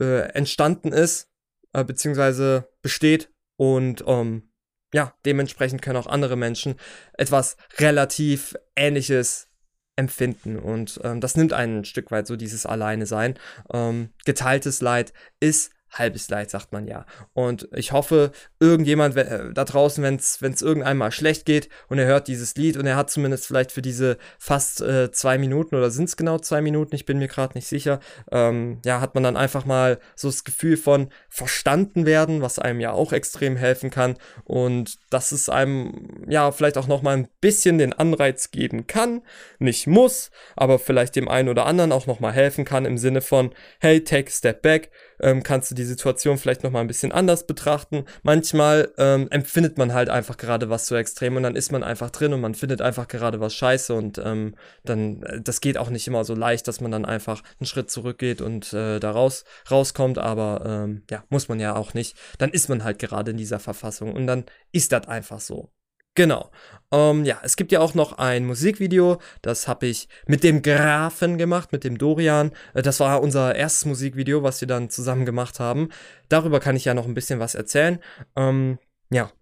äh, 0.00 0.30
entstanden 0.32 0.92
ist, 0.92 1.30
äh, 1.72 1.84
beziehungsweise 1.84 2.68
besteht 2.80 3.30
und 3.56 4.02
ähm, 4.06 4.50
ja, 4.94 5.14
dementsprechend 5.24 5.82
können 5.82 5.96
auch 5.96 6.06
andere 6.06 6.36
Menschen 6.36 6.76
etwas 7.14 7.56
relativ 7.78 8.54
Ähnliches 8.76 9.48
empfinden 9.96 10.58
und 10.58 11.00
ähm, 11.04 11.20
das 11.20 11.36
nimmt 11.36 11.52
ein 11.52 11.84
Stück 11.84 12.10
weit 12.10 12.26
so 12.26 12.36
dieses 12.36 12.64
Alleine 12.64 13.06
sein. 13.06 13.38
Ähm, 13.72 14.10
geteiltes 14.24 14.80
Leid 14.80 15.12
ist 15.38 15.70
halbes 15.92 16.28
Leid, 16.30 16.50
sagt 16.50 16.72
man 16.72 16.86
ja. 16.86 17.04
Und 17.34 17.68
ich 17.74 17.92
hoffe, 17.92 18.32
irgendjemand 18.60 19.16
äh, 19.16 19.52
da 19.52 19.64
draußen, 19.64 20.02
wenn 20.02 20.16
es 20.16 20.62
irgendeinem 20.62 20.98
mal 20.98 21.12
schlecht 21.12 21.44
geht 21.44 21.68
und 21.88 21.98
er 21.98 22.06
hört 22.06 22.28
dieses 22.28 22.54
Lied 22.56 22.76
und 22.76 22.86
er 22.86 22.96
hat 22.96 23.10
zumindest 23.10 23.46
vielleicht 23.46 23.72
für 23.72 23.82
diese 23.82 24.16
fast 24.38 24.80
äh, 24.80 25.10
zwei 25.12 25.38
Minuten 25.38 25.74
oder 25.74 25.90
sind 25.90 26.08
es 26.08 26.16
genau 26.16 26.38
zwei 26.38 26.62
Minuten, 26.62 26.94
ich 26.94 27.04
bin 27.04 27.18
mir 27.18 27.28
gerade 27.28 27.54
nicht 27.54 27.66
sicher, 27.66 28.00
ähm, 28.30 28.80
ja, 28.84 29.00
hat 29.00 29.14
man 29.14 29.22
dann 29.22 29.36
einfach 29.36 29.64
mal 29.64 29.98
so 30.16 30.28
das 30.28 30.44
Gefühl 30.44 30.76
von 30.76 31.08
verstanden 31.28 32.06
werden, 32.06 32.40
was 32.40 32.58
einem 32.58 32.80
ja 32.80 32.92
auch 32.92 33.12
extrem 33.12 33.56
helfen 33.56 33.90
kann 33.90 34.16
und 34.44 34.98
dass 35.10 35.32
es 35.32 35.48
einem 35.48 36.24
ja 36.28 36.50
vielleicht 36.52 36.78
auch 36.78 36.86
noch 36.86 37.02
mal 37.02 37.16
ein 37.16 37.28
bisschen 37.40 37.78
den 37.78 37.92
Anreiz 37.92 38.50
geben 38.50 38.86
kann, 38.86 39.22
nicht 39.58 39.86
muss, 39.86 40.30
aber 40.56 40.78
vielleicht 40.78 41.16
dem 41.16 41.28
einen 41.28 41.48
oder 41.48 41.66
anderen 41.66 41.92
auch 41.92 42.06
noch 42.06 42.20
mal 42.20 42.32
helfen 42.32 42.64
kann 42.64 42.84
im 42.84 42.98
Sinne 42.98 43.20
von, 43.20 43.52
hey, 43.80 44.02
take 44.02 44.28
a 44.28 44.30
step 44.30 44.62
back, 44.62 44.90
ähm, 45.20 45.42
kannst 45.42 45.70
du 45.70 45.74
die 45.74 45.84
Situation 45.84 46.38
vielleicht 46.38 46.62
nochmal 46.62 46.82
ein 46.82 46.88
bisschen 46.88 47.12
anders 47.12 47.46
betrachten. 47.46 48.04
Manchmal 48.22 48.92
ähm, 48.98 49.28
empfindet 49.30 49.78
man 49.78 49.94
halt 49.94 50.08
einfach 50.08 50.36
gerade 50.36 50.70
was 50.70 50.86
so 50.86 50.96
extrem 50.96 51.36
und 51.36 51.42
dann 51.42 51.56
ist 51.56 51.72
man 51.72 51.82
einfach 51.82 52.10
drin 52.10 52.32
und 52.32 52.40
man 52.40 52.54
findet 52.54 52.80
einfach 52.80 53.08
gerade 53.08 53.40
was 53.40 53.54
scheiße 53.54 53.94
und 53.94 54.18
ähm, 54.18 54.54
dann, 54.84 55.22
äh, 55.22 55.40
das 55.40 55.60
geht 55.60 55.78
auch 55.78 55.90
nicht 55.90 56.06
immer 56.06 56.24
so 56.24 56.34
leicht, 56.34 56.68
dass 56.68 56.80
man 56.80 56.90
dann 56.90 57.04
einfach 57.04 57.42
einen 57.60 57.66
Schritt 57.66 57.90
zurückgeht 57.90 58.40
und 58.40 58.72
äh, 58.72 59.00
da 59.00 59.10
raus, 59.10 59.44
rauskommt, 59.70 60.18
aber 60.18 60.62
ähm, 60.66 61.02
ja, 61.10 61.24
muss 61.28 61.48
man 61.48 61.60
ja 61.60 61.74
auch 61.76 61.94
nicht. 61.94 62.16
Dann 62.38 62.50
ist 62.50 62.68
man 62.68 62.84
halt 62.84 62.98
gerade 62.98 63.32
in 63.32 63.36
dieser 63.36 63.58
Verfassung 63.58 64.12
und 64.12 64.26
dann 64.26 64.44
ist 64.72 64.92
das 64.92 65.08
einfach 65.08 65.40
so. 65.40 65.70
Genau. 66.14 66.50
Ähm, 66.92 67.24
ja, 67.24 67.40
es 67.42 67.56
gibt 67.56 67.72
ja 67.72 67.80
auch 67.80 67.94
noch 67.94 68.18
ein 68.18 68.44
Musikvideo, 68.44 69.18
das 69.40 69.66
habe 69.66 69.86
ich 69.86 70.08
mit 70.26 70.44
dem 70.44 70.60
Grafen 70.60 71.38
gemacht, 71.38 71.72
mit 71.72 71.84
dem 71.84 71.96
Dorian. 71.96 72.52
Äh, 72.74 72.82
das 72.82 73.00
war 73.00 73.22
unser 73.22 73.54
erstes 73.54 73.86
Musikvideo, 73.86 74.42
was 74.42 74.60
wir 74.60 74.68
dann 74.68 74.90
zusammen 74.90 75.24
gemacht 75.24 75.58
haben. 75.58 75.88
Darüber 76.28 76.60
kann 76.60 76.76
ich 76.76 76.84
ja 76.84 76.92
noch 76.92 77.06
ein 77.06 77.14
bisschen 77.14 77.40
was 77.40 77.54
erzählen. 77.54 77.98
Ähm, 78.36 78.78
ja, 79.10 79.32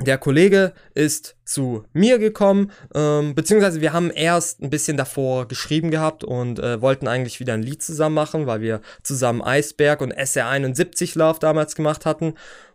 der 0.00 0.18
Kollege 0.18 0.72
ist 0.94 1.36
zu 1.44 1.84
mir 1.92 2.18
gekommen, 2.18 2.72
ähm, 2.94 3.34
beziehungsweise 3.34 3.80
wir 3.80 3.92
haben 3.92 4.10
erst 4.10 4.60
ein 4.60 4.70
bisschen 4.70 4.96
davor 4.96 5.46
geschrieben 5.46 5.92
gehabt 5.92 6.24
und 6.24 6.58
äh, 6.58 6.82
wollten 6.82 7.06
eigentlich 7.06 7.38
wieder 7.38 7.54
ein 7.54 7.62
Lied 7.62 7.82
zusammen 7.82 8.16
machen, 8.16 8.46
weil 8.46 8.60
wir 8.60 8.80
zusammen 9.04 9.40
Eisberg 9.40 10.00
und 10.00 10.12
SR71 10.12 11.16
Love 11.16 11.38
damals 11.38 11.76
gemacht 11.76 12.06
hatten. 12.06 12.34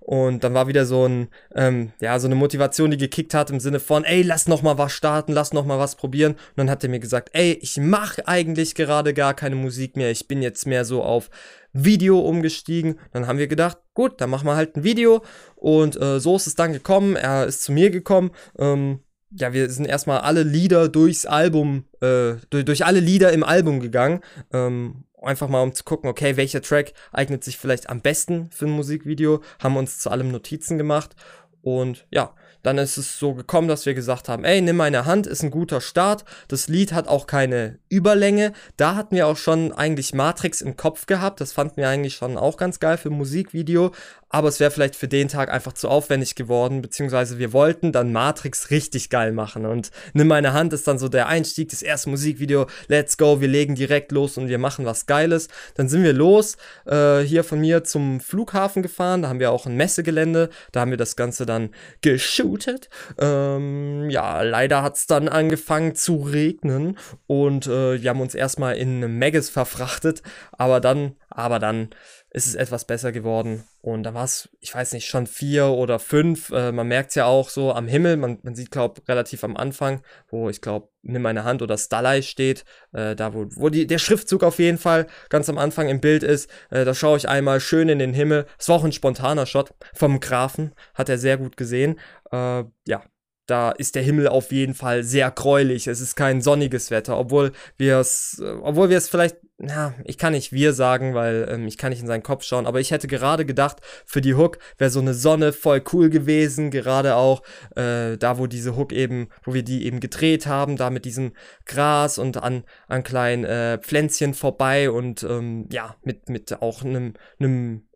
Und 0.09 0.43
dann 0.43 0.55
war 0.55 0.67
wieder 0.67 0.87
so 0.87 1.07
ein, 1.07 1.27
ähm, 1.53 1.91
ja, 2.01 2.17
so 2.17 2.25
eine 2.25 2.33
Motivation, 2.33 2.89
die 2.89 2.97
gekickt 2.97 3.35
hat 3.35 3.51
im 3.51 3.59
Sinne 3.59 3.79
von, 3.79 4.03
ey, 4.03 4.23
lass 4.23 4.47
noch 4.47 4.63
mal 4.63 4.79
was 4.79 4.91
starten, 4.91 5.33
lass 5.33 5.53
noch 5.53 5.67
mal 5.67 5.77
was 5.77 5.97
probieren. 5.97 6.31
Und 6.31 6.57
dann 6.57 6.71
hat 6.71 6.83
er 6.83 6.89
mir 6.89 6.99
gesagt, 6.99 7.29
ey, 7.33 7.51
ich 7.61 7.77
mache 7.77 8.27
eigentlich 8.27 8.73
gerade 8.73 9.13
gar 9.13 9.35
keine 9.35 9.55
Musik 9.55 9.95
mehr. 9.95 10.09
Ich 10.09 10.27
bin 10.27 10.41
jetzt 10.41 10.65
mehr 10.65 10.83
so 10.83 11.03
auf 11.03 11.29
Video 11.73 12.19
umgestiegen. 12.21 12.97
Dann 13.11 13.27
haben 13.27 13.37
wir 13.37 13.47
gedacht, 13.47 13.77
gut, 13.93 14.19
dann 14.19 14.31
machen 14.31 14.47
wir 14.47 14.55
halt 14.55 14.75
ein 14.75 14.83
Video. 14.83 15.21
Und 15.55 15.95
äh, 16.01 16.19
so 16.19 16.37
ist 16.37 16.47
es 16.47 16.55
dann 16.55 16.73
gekommen. 16.73 17.15
Er 17.15 17.45
ist 17.45 17.61
zu 17.61 17.71
mir 17.71 17.91
gekommen. 17.91 18.31
Ähm, 18.57 19.01
ja, 19.29 19.53
wir 19.53 19.69
sind 19.69 19.85
erstmal 19.85 20.21
alle 20.21 20.41
Lieder 20.41 20.89
durchs 20.89 21.27
Album, 21.27 21.85
äh, 22.01 22.33
durch, 22.49 22.65
durch 22.65 22.83
alle 22.83 22.99
Lieder 22.99 23.31
im 23.31 23.43
Album 23.43 23.79
gegangen. 23.79 24.21
Ähm, 24.51 25.03
einfach 25.21 25.47
mal 25.47 25.61
um 25.61 25.73
zu 25.73 25.83
gucken, 25.83 26.09
okay, 26.09 26.37
welcher 26.37 26.61
Track 26.61 26.93
eignet 27.11 27.43
sich 27.43 27.57
vielleicht 27.57 27.89
am 27.89 28.01
besten 28.01 28.49
für 28.51 28.65
ein 28.65 28.71
Musikvideo. 28.71 29.41
Haben 29.61 29.77
uns 29.77 29.99
zu 29.99 30.09
allem 30.09 30.31
Notizen 30.31 30.77
gemacht. 30.77 31.15
Und 31.61 32.07
ja, 32.09 32.33
dann 32.63 32.77
ist 32.77 32.97
es 32.97 33.19
so 33.19 33.33
gekommen, 33.33 33.67
dass 33.67 33.85
wir 33.85 33.93
gesagt 33.93 34.29
haben, 34.29 34.43
ey, 34.43 34.61
nimm 34.61 34.77
meine 34.77 35.05
Hand, 35.05 35.27
ist 35.27 35.43
ein 35.43 35.51
guter 35.51 35.81
Start. 35.81 36.25
Das 36.47 36.67
Lied 36.67 36.93
hat 36.93 37.07
auch 37.07 37.27
keine 37.27 37.79
Überlänge. 37.89 38.53
Da 38.77 38.95
hatten 38.95 39.15
wir 39.15 39.27
auch 39.27 39.37
schon 39.37 39.71
eigentlich 39.71 40.13
Matrix 40.13 40.61
im 40.61 40.77
Kopf 40.77 41.05
gehabt. 41.05 41.41
Das 41.41 41.53
fanden 41.53 41.77
wir 41.77 41.89
eigentlich 41.89 42.15
schon 42.15 42.37
auch 42.37 42.57
ganz 42.57 42.79
geil 42.79 42.97
für 42.97 43.09
ein 43.09 43.17
Musikvideo 43.17 43.91
aber 44.29 44.47
es 44.47 44.59
wäre 44.59 44.71
vielleicht 44.71 44.95
für 44.95 45.07
den 45.07 45.27
Tag 45.27 45.51
einfach 45.51 45.73
zu 45.73 45.89
aufwendig 45.89 46.35
geworden, 46.35 46.81
beziehungsweise 46.81 47.39
wir 47.39 47.53
wollten 47.53 47.91
dann 47.91 48.11
Matrix 48.11 48.69
richtig 48.69 49.09
geil 49.09 49.31
machen 49.31 49.65
und 49.65 49.91
Nimm 50.13 50.27
meine 50.27 50.53
Hand 50.53 50.73
ist 50.73 50.87
dann 50.87 50.99
so 50.99 51.07
der 51.07 51.27
Einstieg, 51.27 51.69
das 51.69 51.81
erste 51.81 52.09
Musikvideo, 52.09 52.67
let's 52.87 53.17
go, 53.17 53.41
wir 53.41 53.47
legen 53.47 53.75
direkt 53.75 54.11
los 54.11 54.37
und 54.37 54.47
wir 54.47 54.57
machen 54.57 54.85
was 54.85 55.05
Geiles. 55.05 55.47
Dann 55.75 55.89
sind 55.89 56.03
wir 56.03 56.13
los, 56.13 56.57
äh, 56.85 57.19
hier 57.19 57.43
von 57.43 57.59
mir 57.59 57.83
zum 57.83 58.19
Flughafen 58.19 58.81
gefahren, 58.81 59.21
da 59.21 59.29
haben 59.29 59.39
wir 59.39 59.51
auch 59.51 59.65
ein 59.65 59.75
Messegelände, 59.75 60.49
da 60.71 60.81
haben 60.81 60.91
wir 60.91 60.97
das 60.97 61.15
Ganze 61.15 61.45
dann 61.45 61.69
geshootet. 62.01 62.89
Ähm, 63.17 64.09
ja, 64.09 64.41
leider 64.41 64.83
hat 64.83 64.95
es 64.95 65.07
dann 65.07 65.27
angefangen 65.27 65.95
zu 65.95 66.17
regnen 66.17 66.97
und 67.27 67.67
äh, 67.67 68.01
wir 68.01 68.09
haben 68.09 68.21
uns 68.21 68.35
erstmal 68.35 68.77
in 68.77 69.17
Megas 69.17 69.49
verfrachtet, 69.49 70.21
aber 70.51 70.79
dann, 70.79 71.15
aber 71.29 71.59
dann 71.59 71.89
ist 72.31 72.47
es 72.47 72.55
etwas 72.55 72.85
besser 72.85 73.11
geworden. 73.11 73.63
Und 73.81 74.03
da 74.03 74.13
war 74.13 74.25
es, 74.25 74.49
ich 74.59 74.75
weiß 74.75 74.91
nicht, 74.91 75.07
schon 75.07 75.25
vier 75.25 75.67
oder 75.67 75.99
fünf. 75.99 76.49
Äh, 76.51 76.73
man 76.73 76.87
merkt 76.87 77.09
es 77.09 77.15
ja 77.15 77.25
auch 77.25 77.49
so 77.49 77.73
am 77.73 77.87
Himmel. 77.87 78.17
Man, 78.17 78.39
man 78.43 78.53
sieht, 78.53 78.71
glaube 78.71 79.01
relativ 79.07 79.43
am 79.43 79.55
Anfang, 79.55 80.01
wo 80.29 80.49
ich 80.49 80.59
glaube, 80.59 80.89
nimm 81.01 81.21
meine 81.21 81.45
Hand 81.45 81.61
oder 81.61 81.77
Starlight 81.77 82.25
steht. 82.25 82.65
Äh, 82.91 83.15
da, 83.15 83.33
wo, 83.33 83.45
wo 83.55 83.69
die, 83.69 83.87
der 83.87 83.97
Schriftzug 83.97 84.43
auf 84.43 84.59
jeden 84.59 84.77
Fall 84.77 85.07
ganz 85.29 85.47
am 85.47 85.57
Anfang 85.57 85.87
im 85.87 86.01
Bild 86.01 86.23
ist. 86.23 86.49
Äh, 86.69 86.83
da 86.83 86.93
schaue 86.93 87.17
ich 87.17 87.29
einmal 87.29 87.61
schön 87.61 87.87
in 87.87 87.99
den 87.99 88.13
Himmel. 88.13 88.45
Es 88.57 88.67
war 88.67 88.75
auch 88.75 88.83
ein 88.83 88.91
spontaner 88.91 89.45
Shot 89.45 89.73
vom 89.93 90.19
Grafen. 90.19 90.73
Hat 90.93 91.07
er 91.07 91.17
sehr 91.17 91.37
gut 91.37 91.55
gesehen. 91.55 91.99
Äh, 92.31 92.65
ja, 92.85 93.03
da 93.49 93.71
ist 93.71 93.95
der 93.95 94.03
Himmel 94.03 94.27
auf 94.27 94.51
jeden 94.51 94.73
Fall 94.73 95.03
sehr 95.03 95.31
gräulich. 95.31 95.87
Es 95.87 96.01
ist 96.01 96.15
kein 96.15 96.41
sonniges 96.41 96.91
Wetter, 96.91 97.17
obwohl 97.17 97.51
wir 97.77 97.97
es, 97.97 98.41
obwohl 98.61 98.89
wir 98.89 98.97
es 98.97 99.09
vielleicht, 99.09 99.37
na, 99.57 99.93
ich 100.05 100.17
kann 100.17 100.33
nicht 100.33 100.53
wir 100.53 100.73
sagen, 100.73 101.13
weil 101.13 101.47
ähm, 101.49 101.67
ich 101.67 101.77
kann 101.77 101.89
nicht 101.89 102.01
in 102.01 102.07
seinen 102.07 102.23
Kopf 102.23 102.43
schauen, 102.43 102.65
aber 102.65 102.79
ich 102.79 102.91
hätte 102.91 103.07
gerade 103.07 103.45
gedacht, 103.45 103.77
für 104.05 104.21
die 104.21 104.35
Hook 104.35 104.59
wäre 104.77 104.91
so 104.91 104.99
eine 104.99 105.13
Sonne 105.13 105.51
voll 105.51 105.83
cool 105.91 106.09
gewesen, 106.09 106.71
gerade 106.71 107.15
auch 107.15 107.41
äh, 107.75 108.17
da, 108.17 108.37
wo 108.37 108.47
diese 108.47 108.75
Hook 108.75 108.93
eben, 108.93 109.29
wo 109.43 109.53
wir 109.53 109.63
die 109.63 109.85
eben 109.85 109.99
gedreht 109.99 110.47
haben, 110.47 110.77
da 110.77 110.89
mit 110.89 111.05
diesem 111.05 111.33
Gras 111.65 112.17
und 112.17 112.37
an, 112.37 112.63
an 112.87 113.03
kleinen 113.03 113.43
äh, 113.43 113.79
Pflänzchen 113.79 114.33
vorbei 114.33 114.91
und 114.91 115.23
ähm, 115.23 115.67
ja, 115.71 115.95
mit, 116.03 116.29
mit 116.29 116.61
auch 116.61 116.83
einem, 116.83 117.15
einem 117.39 117.88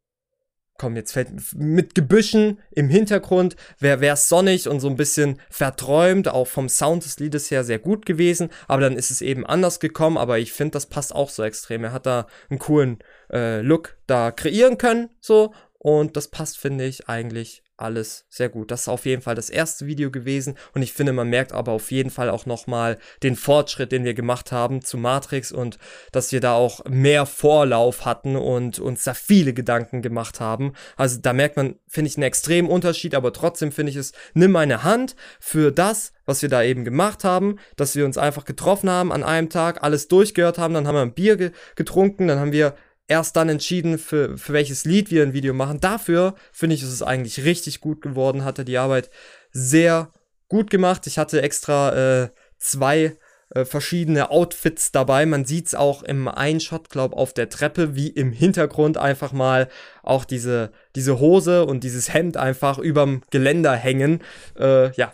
komm, 0.84 0.98
jetzt 0.98 1.14
fällt 1.14 1.30
mit 1.56 1.96
Gebüschen 1.96 2.60
im 2.72 2.90
Hintergrund, 2.90 3.56
wäre 3.80 4.06
es 4.06 4.28
sonnig 4.28 4.68
und 4.68 4.82
so 4.82 4.90
ein 4.90 4.98
bisschen 4.98 5.40
verträumt, 5.50 6.28
auch 6.28 6.46
vom 6.46 6.68
Sound 6.68 7.06
des 7.06 7.20
Liedes 7.20 7.50
her 7.52 7.64
sehr 7.64 7.80
gut 7.80 8.06
gewesen, 8.06 8.50
aber 8.68 8.82
dann 8.82 8.98
ist 8.98 9.10
es 9.10 9.22
eben 9.22 9.46
anders 9.46 9.80
gekommen, 9.80 10.18
aber 10.18 10.40
ich 10.40 10.52
finde, 10.52 10.72
das 10.72 10.88
passt 10.88 11.16
auch 11.16 11.30
so 11.30 11.42
extrem. 11.42 11.86
Er 11.86 11.94
hat 11.94 12.06
da 12.06 12.28
einen 12.50 12.60
coolen 12.60 13.00
äh, 13.32 13.62
Look 13.62 13.96
da 14.08 14.32
kreieren 14.32 14.78
können, 14.78 15.10
so, 15.22 15.54
und 15.78 16.18
das 16.18 16.28
passt, 16.28 16.58
finde 16.58 16.84
ich, 16.84 17.08
eigentlich 17.08 17.63
alles 17.78 18.26
sehr 18.30 18.50
gut. 18.50 18.72
Das 18.72 18.82
ist 18.82 18.88
auf 18.88 19.06
jeden 19.06 19.22
Fall 19.22 19.36
das 19.36 19.50
erste 19.50 19.88
Video 19.88 20.12
gewesen 20.12 20.56
und 20.74 20.82
ich 20.82 20.94
finde, 20.94 21.14
man 21.14 21.30
merkt 21.30 21.54
aber 21.54 21.72
auf 21.72 21.92
jeden 21.92 22.10
Fall 22.10 22.30
auch 22.30 22.46
nochmal 22.46 22.98
den 23.24 23.36
Fortschritt, 23.36 23.92
den 23.92 24.04
wir 24.04 24.14
gemacht 24.14 24.52
haben 24.52 24.82
zu 24.82 24.98
Matrix 24.98 25.52
und 25.52 25.80
dass 26.12 26.32
wir 26.32 26.40
da 26.40 26.54
auch 26.54 26.86
mehr 26.86 27.26
Vorlauf 27.26 28.06
hatten 28.06 28.36
und 28.36 28.80
uns 28.80 29.04
da 29.04 29.14
viele 29.14 29.54
Gedanken 29.54 30.02
gemacht 30.02 30.40
haben. 30.40 30.74
Also 30.96 31.20
da 31.20 31.34
merkt 31.34 31.58
man, 31.58 31.76
finde 31.88 32.10
ich, 32.10 32.18
einen 32.18 32.24
extremen 32.24 32.70
Unterschied, 32.70 33.16
aber 33.16 33.34
trotzdem 33.34 33.72
finde 33.72 33.92
ich 33.92 33.98
es, 33.98 34.14
nimm 34.34 34.52
meine 34.52 34.84
Hand 34.84 35.16
für 35.40 35.72
das, 35.72 36.14
was 36.26 36.42
wir 36.42 36.50
da 36.50 36.64
eben 36.64 36.86
gemacht 36.86 37.24
haben, 37.24 37.58
dass 37.76 37.96
wir 37.96 38.06
uns 38.06 38.18
einfach 38.18 38.46
getroffen 38.46 38.90
haben 38.90 39.12
an 39.12 39.24
einem 39.24 39.50
Tag, 39.50 39.84
alles 39.84 40.08
durchgehört 40.08 40.58
haben, 40.58 40.74
dann 40.74 40.88
haben 40.88 40.96
wir 40.96 41.02
ein 41.02 41.14
Bier 41.14 41.38
ge 41.38 41.52
getrunken, 41.76 42.28
dann 42.28 42.40
haben 42.40 42.52
wir 42.52 42.76
erst 43.08 43.36
dann 43.36 43.50
entschieden, 43.50 43.98
für, 43.98 44.38
für 44.38 44.54
welches 44.54 44.86
Lied 44.86 45.12
wir 45.12 45.24
ein 45.24 45.34
Video 45.34 45.54
machen. 45.54 45.80
Dafür 45.80 46.36
finde 46.52 46.76
ich, 46.76 46.84
ist 46.84 46.90
es 46.90 47.04
eigentlich 47.04 47.44
richtig 47.44 47.82
gut 47.82 48.02
geworden, 48.02 48.46
hatte 48.46 48.66
die 48.66 48.78
Arbeit 48.78 49.10
sehr 49.52 50.12
gut 50.48 50.70
gemacht. 50.70 51.08
Ich 51.08 51.18
hatte 51.18 51.42
extra 51.42 52.24
äh, 52.24 52.30
zwei 52.58 53.18
äh, 53.50 53.66
verschiedene 53.66 54.32
Outfits 54.32 54.92
dabei. 54.92 55.26
Man 55.26 55.46
sieht 55.46 55.68
es 55.68 55.76
auch 55.76 56.04
im 56.04 56.28
Einshot, 56.28 56.90
glaube 56.90 57.18
auf 57.18 57.34
der 57.34 57.50
Treppe, 57.50 57.96
wie 57.96 58.08
im 58.08 58.32
Hintergrund 58.32 58.98
einfach 58.98 59.32
mal 59.32 59.70
auch 60.02 60.26
diese, 60.26 60.72
diese 60.96 61.20
Hose 61.20 61.66
und 61.66 61.84
dieses 61.84 62.14
Hemd 62.14 62.38
einfach 62.38 62.80
überm 62.80 63.22
Geländer 63.30 63.76
hängen. 63.76 64.22
Äh, 64.58 64.92
ja. 64.94 65.12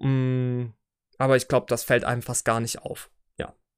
Mm, 0.00 0.72
aber 1.18 1.36
ich 1.36 1.48
glaube, 1.48 1.66
das 1.68 1.84
fällt 1.84 2.04
einem 2.04 2.22
fast 2.22 2.44
gar 2.44 2.60
nicht 2.60 2.82
auf. 2.82 3.10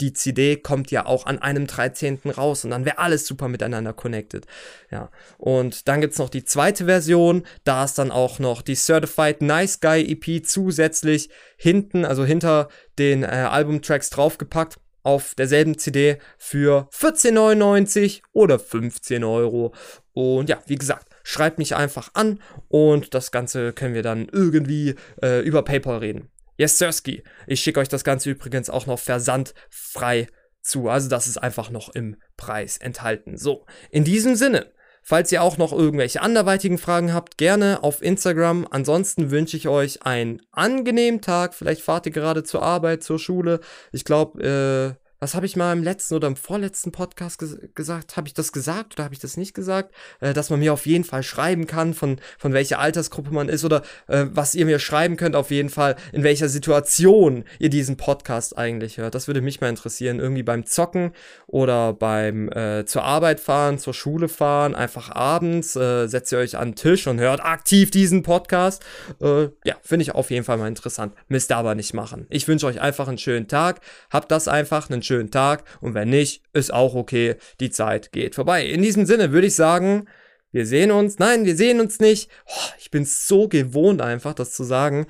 die 0.00 0.12
CD 0.12 0.56
kommt 0.56 0.90
ja 0.90 1.06
auch 1.06 1.26
an 1.26 1.38
einem 1.38 1.66
13. 1.66 2.20
raus 2.36 2.64
und 2.64 2.70
dann 2.70 2.84
wäre 2.84 2.98
alles 2.98 3.26
super 3.26 3.48
miteinander 3.48 3.92
connected. 3.92 4.46
Ja. 4.90 5.10
Und 5.38 5.88
dann 5.88 6.00
gibt's 6.00 6.18
noch 6.18 6.28
die 6.28 6.44
zweite 6.44 6.84
Version, 6.84 7.44
da 7.64 7.84
ist 7.84 7.98
dann 7.98 8.10
auch 8.10 8.38
noch 8.38 8.62
die 8.62 8.74
Certified 8.74 9.42
Nice 9.42 9.80
Guy 9.80 10.02
EP 10.12 10.44
zusätzlich 10.44 11.30
hinten, 11.56 12.04
also 12.04 12.24
hinter 12.24 12.68
den 12.98 13.22
äh, 13.22 13.26
Albumtracks 13.26 14.10
draufgepackt 14.10 14.78
auf 15.02 15.36
derselben 15.36 15.78
CD 15.78 16.18
für 16.36 16.88
14,99 16.92 18.22
oder 18.32 18.58
15 18.58 19.22
Euro. 19.22 19.72
Und 20.12 20.48
ja, 20.48 20.58
wie 20.66 20.74
gesagt, 20.74 21.08
schreibt 21.22 21.58
mich 21.58 21.76
einfach 21.76 22.10
an 22.14 22.40
und 22.68 23.14
das 23.14 23.30
Ganze 23.30 23.72
können 23.72 23.94
wir 23.94 24.02
dann 24.02 24.28
irgendwie 24.30 24.96
äh, 25.22 25.40
über 25.42 25.62
PayPal 25.62 25.98
reden. 25.98 26.28
Yes, 26.56 26.78
Sirski. 26.78 27.22
Ich 27.46 27.60
schicke 27.60 27.80
euch 27.80 27.88
das 27.88 28.04
Ganze 28.04 28.30
übrigens 28.30 28.70
auch 28.70 28.86
noch 28.86 28.98
versandfrei 28.98 30.28
zu. 30.62 30.88
Also 30.88 31.08
das 31.08 31.26
ist 31.26 31.38
einfach 31.38 31.70
noch 31.70 31.94
im 31.94 32.16
Preis 32.36 32.78
enthalten. 32.78 33.36
So, 33.36 33.66
in 33.90 34.04
diesem 34.04 34.36
Sinne, 34.36 34.72
falls 35.02 35.30
ihr 35.32 35.42
auch 35.42 35.58
noch 35.58 35.72
irgendwelche 35.72 36.20
anderweitigen 36.22 36.78
Fragen 36.78 37.12
habt, 37.12 37.38
gerne 37.38 37.82
auf 37.82 38.02
Instagram. 38.02 38.66
Ansonsten 38.70 39.30
wünsche 39.30 39.56
ich 39.56 39.68
euch 39.68 40.02
einen 40.02 40.42
angenehmen 40.50 41.20
Tag. 41.20 41.54
Vielleicht 41.54 41.82
fahrt 41.82 42.06
ihr 42.06 42.12
gerade 42.12 42.42
zur 42.42 42.62
Arbeit, 42.62 43.02
zur 43.04 43.18
Schule. 43.18 43.60
Ich 43.92 44.04
glaube, 44.04 44.96
äh, 44.98 45.05
was 45.18 45.34
habe 45.34 45.46
ich 45.46 45.56
mal 45.56 45.72
im 45.72 45.82
letzten 45.82 46.14
oder 46.14 46.28
im 46.28 46.36
vorletzten 46.36 46.92
Podcast 46.92 47.38
ges 47.38 47.58
gesagt? 47.74 48.16
Habe 48.16 48.28
ich 48.28 48.34
das 48.34 48.52
gesagt 48.52 48.94
oder 48.94 49.04
habe 49.04 49.14
ich 49.14 49.20
das 49.20 49.36
nicht 49.36 49.54
gesagt? 49.54 49.94
Äh, 50.20 50.34
dass 50.34 50.50
man 50.50 50.60
mir 50.60 50.72
auf 50.72 50.86
jeden 50.86 51.04
Fall 51.04 51.22
schreiben 51.22 51.66
kann, 51.66 51.94
von, 51.94 52.20
von 52.38 52.52
welcher 52.52 52.78
Altersgruppe 52.78 53.32
man 53.32 53.48
ist 53.48 53.64
oder 53.64 53.82
äh, 54.08 54.26
was 54.30 54.54
ihr 54.54 54.66
mir 54.66 54.78
schreiben 54.78 55.16
könnt, 55.16 55.34
auf 55.34 55.50
jeden 55.50 55.70
Fall, 55.70 55.96
in 56.12 56.22
welcher 56.22 56.48
Situation 56.48 57.44
ihr 57.58 57.70
diesen 57.70 57.96
Podcast 57.96 58.58
eigentlich 58.58 58.98
hört. 58.98 59.14
Das 59.14 59.26
würde 59.26 59.40
mich 59.40 59.60
mal 59.60 59.68
interessieren. 59.68 60.20
Irgendwie 60.20 60.42
beim 60.42 60.66
Zocken 60.66 61.12
oder 61.46 61.94
beim 61.94 62.50
äh, 62.50 62.84
zur 62.84 63.04
Arbeit 63.04 63.40
fahren, 63.40 63.78
zur 63.78 63.94
Schule 63.94 64.28
fahren, 64.28 64.74
einfach 64.74 65.10
abends, 65.10 65.76
äh, 65.76 66.08
setzt 66.08 66.32
ihr 66.32 66.38
euch 66.38 66.56
an 66.56 66.70
den 66.70 66.76
Tisch 66.76 67.06
und 67.06 67.20
hört 67.20 67.42
aktiv 67.42 67.90
diesen 67.90 68.22
Podcast. 68.22 68.84
Äh, 69.22 69.48
ja, 69.64 69.76
finde 69.82 70.02
ich 70.02 70.14
auf 70.14 70.30
jeden 70.30 70.44
Fall 70.44 70.58
mal 70.58 70.68
interessant. 70.68 71.14
Müsst 71.28 71.50
ihr 71.50 71.56
aber 71.56 71.74
nicht 71.74 71.94
machen. 71.94 72.26
Ich 72.28 72.46
wünsche 72.48 72.66
euch 72.66 72.80
einfach 72.80 73.08
einen 73.08 73.18
schönen 73.18 73.48
Tag. 73.48 73.80
Habt 74.10 74.30
das 74.30 74.48
einfach, 74.48 74.90
einen 74.90 75.02
schönen 75.06 75.30
Tag 75.30 75.64
und 75.80 75.94
wenn 75.94 76.10
nicht, 76.10 76.42
ist 76.52 76.72
auch 76.72 76.94
okay. 76.94 77.36
Die 77.60 77.70
Zeit 77.70 78.12
geht 78.12 78.34
vorbei. 78.34 78.66
In 78.66 78.82
diesem 78.82 79.06
Sinne 79.06 79.32
würde 79.32 79.46
ich 79.46 79.54
sagen, 79.54 80.06
wir 80.52 80.66
sehen 80.66 80.90
uns. 80.90 81.18
Nein, 81.18 81.44
wir 81.44 81.56
sehen 81.56 81.80
uns 81.80 82.00
nicht. 82.00 82.30
Oh, 82.46 82.70
ich 82.78 82.90
bin 82.90 83.04
so 83.04 83.48
gewohnt 83.48 84.00
einfach, 84.00 84.34
das 84.34 84.52
zu 84.52 84.64
sagen. 84.64 85.06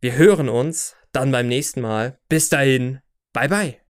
Wir 0.00 0.16
hören 0.16 0.48
uns 0.48 0.94
dann 1.12 1.32
beim 1.32 1.48
nächsten 1.48 1.80
Mal. 1.80 2.18
Bis 2.28 2.48
dahin. 2.48 3.00
Bye 3.32 3.48
bye. 3.48 3.76